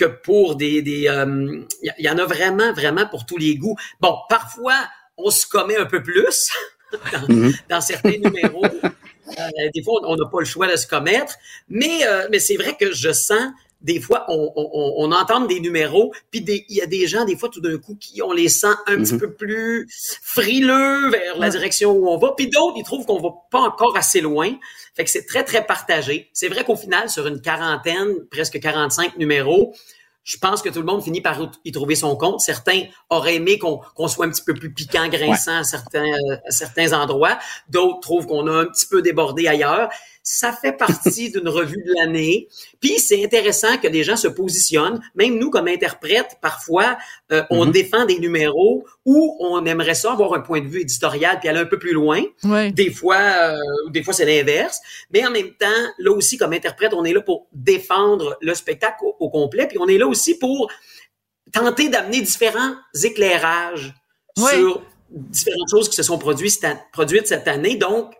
[0.00, 0.82] que pour des...
[0.82, 3.76] des euh, il y- il y en a vraiment, vraiment pour tous les goûts.
[4.00, 4.76] Bon, parfois,
[5.16, 6.50] on se commet un peu plus
[7.12, 7.52] dans, Mhm.
[7.68, 8.64] dans certains numéros.
[8.64, 11.34] Euh, des fois, on n'a pas le choix de se commettre,
[11.68, 16.12] mais, euh, mais c'est vrai que je sens des fois, on, on, entend des numéros,
[16.30, 18.48] puis des- il y a des gens, des fois, tout d'un coup, qui on les
[18.48, 19.88] sent un petit peu plus
[20.22, 23.96] frileux vers la direction où on va, puis d'autres, ils trouvent qu'on va pas encore
[23.96, 24.50] assez loin.
[24.94, 26.28] Fait que c'est très, très partagé.
[26.32, 29.74] C'est vrai qu'au final, sur une quarantaine, presque 45 numéros,
[30.22, 32.40] je pense que tout le monde finit par y trouver son compte.
[32.40, 36.12] Certains auraient aimé qu'on soit un petit peu plus piquant, grinçant à, certains,
[36.46, 37.38] à certains endroits.
[37.68, 39.88] D'autres trouvent qu'on a un petit peu débordé ailleurs.
[40.22, 42.48] Ça fait partie d'une revue de l'année.
[42.80, 45.00] Puis c'est intéressant que des gens se positionnent.
[45.14, 46.98] Même nous, comme interprètes, parfois,
[47.32, 47.72] euh, on Mhm.
[47.72, 51.60] défend des numéros où on aimerait ça avoir un point de vue éditorial puis aller
[51.60, 52.22] un peu plus loin.
[52.72, 53.56] Des fois, euh,
[53.90, 54.78] des fois c'est l'inverse.
[55.12, 55.66] Mais en même temps,
[55.98, 59.66] là aussi, comme interprète, on est là pour défendre le spectacle au, au complet.
[59.68, 60.70] Puis on est là aussi pour
[61.52, 63.94] tenter d'amener différents éclairages
[64.36, 67.74] sur différentes choses qui se sont produites cette, an- produites cette année.
[67.76, 68.12] Donc,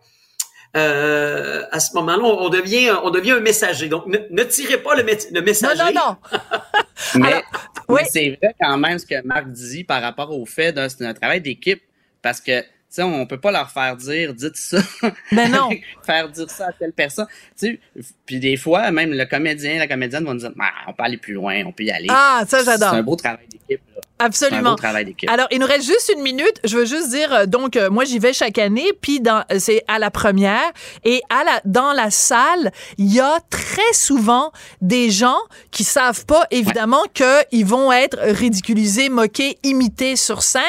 [0.76, 3.88] euh, à ce moment-là, on, on devient, on devient un messager.
[3.88, 5.82] Donc, ne, ne tirez pas le, le Non, messager.
[5.82, 6.16] non, non.
[7.16, 7.42] Mais,
[7.88, 8.00] oui.
[8.02, 11.04] mais c'est vrai quand même ce que Marc dit par rapport au fait de c'est
[11.06, 11.82] un travail d'équipe
[12.20, 14.78] parce que tu sais on peut pas leur faire dire dites ça.
[15.32, 15.70] Ben non.
[16.06, 17.26] faire dire ça à telle personne.
[17.58, 20.92] Tu sais puis des fois même le comédien la comédienne vont nous dire Ah, on
[20.92, 22.08] peut aller plus loin, on peut y aller.
[22.10, 22.90] Ah, ça, j'adore.
[22.90, 23.80] C'est un beau travail d'équipe
[24.18, 24.70] un Absolument.
[24.70, 25.30] beau travail d'équipe.
[25.30, 26.60] Alors, il nous reste juste une minute.
[26.64, 29.58] Je veux juste dire, euh, donc, euh, moi, j'y vais chaque année, puis dans, euh,
[29.58, 30.70] c'est à la première,
[31.04, 35.38] et à la, dans la salle, il y a très souvent des gens
[35.70, 40.62] qui savent pas, évidemment, qu'ils vont être ridiculisés, moqués, imités sur scène.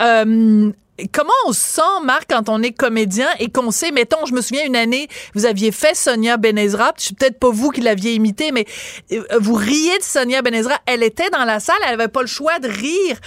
[0.00, 0.72] Euh,
[1.12, 4.40] Comment on se sent, Marc, quand on est comédien et qu'on sait, mettons, je me
[4.40, 8.52] souviens une année, vous aviez fait Sonia Benezra, c'est peut-être pas vous qui l'aviez imitée,
[8.52, 8.66] mais
[9.12, 12.26] euh, vous riez de Sonia Benezra, elle était dans la salle, elle avait pas le
[12.26, 13.18] choix de rire.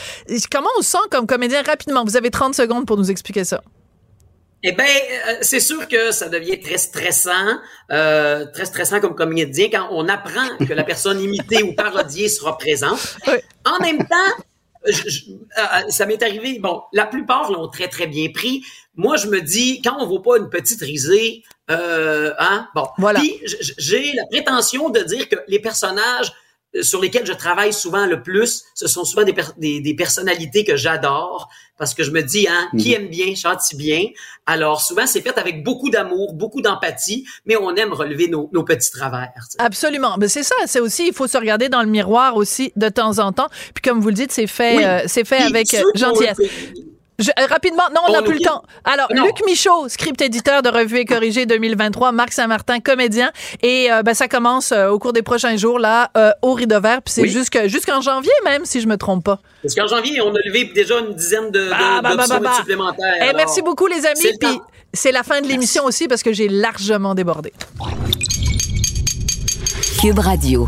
[0.52, 2.04] Comment on se sent comme comédien rapidement?
[2.04, 3.62] Vous avez 30 secondes pour nous expliquer ça.
[4.66, 7.60] Eh ben, euh, c'est sûr que ça devient très stressant,
[7.92, 12.58] euh, très stressant comme comédien quand on apprend que la personne imitée ou parodiée sera
[12.58, 13.18] présente.
[13.66, 14.44] En même temps,
[14.88, 16.60] je- je- euh, ça m'est arrivé.
[16.60, 18.64] Bon, la plupart l'ont très très bien pris.
[18.96, 22.88] Moi, je me dis quand on vaut pas une petite risée, euh, hein, bon.
[22.98, 23.20] Voilà.
[23.20, 23.40] Puis
[23.78, 26.34] j'ai la prétention de dire que les personnages euh,
[26.82, 30.64] sur lesquels je travaille souvent le plus, ce sont souvent des, per- des, des personnalités
[30.64, 34.06] que j'adore parce que je me dis, hein, qui aime bien, chante bien.
[34.46, 38.64] Alors souvent, c'est fait avec beaucoup d'amour, beaucoup d'empathie, mais on aime relever nos, nos
[38.64, 39.32] petits travers.
[39.36, 39.58] tu sais.
[39.60, 40.16] Absolument.
[40.18, 43.20] Mais c'est ça, c'est aussi, il faut se regarder dans le miroir aussi de temps
[43.20, 43.48] en temps.
[43.74, 44.84] Puis comme vous le dites, c'est fait, Oui.
[44.84, 46.38] euh, c'est fait Puis avec euh, gentillesse.
[47.20, 48.64] Je- euh, rapidement, non, on n'a plus le temps.
[48.84, 49.26] Alors, Non.
[49.26, 53.32] Luc Michaud, script éditeur de Revue et Corrigé 2023, Marc Saint-Martin, comédien.
[53.62, 56.82] Et euh, ben, ça commence euh, au cours des prochains jours, là, euh, au Rideau
[56.82, 57.02] Vert.
[57.04, 57.30] Puis c'est Oui.
[57.30, 59.40] jusque- jusqu'en janvier même, si je me trompe pas.
[59.62, 62.40] Parce qu'en janvier, on a levé déjà une dizaine de, de- Bah, bah, bah, bah,
[62.40, 62.54] bah.
[62.58, 63.14] supplémentaires.
[63.20, 64.38] Eh, Alors, merci beaucoup, les amis.
[64.40, 64.60] Puis
[64.94, 67.54] c'est la fin de l'émission aussi parce que j'ai largement débordé.
[70.02, 70.68] Cube Radio.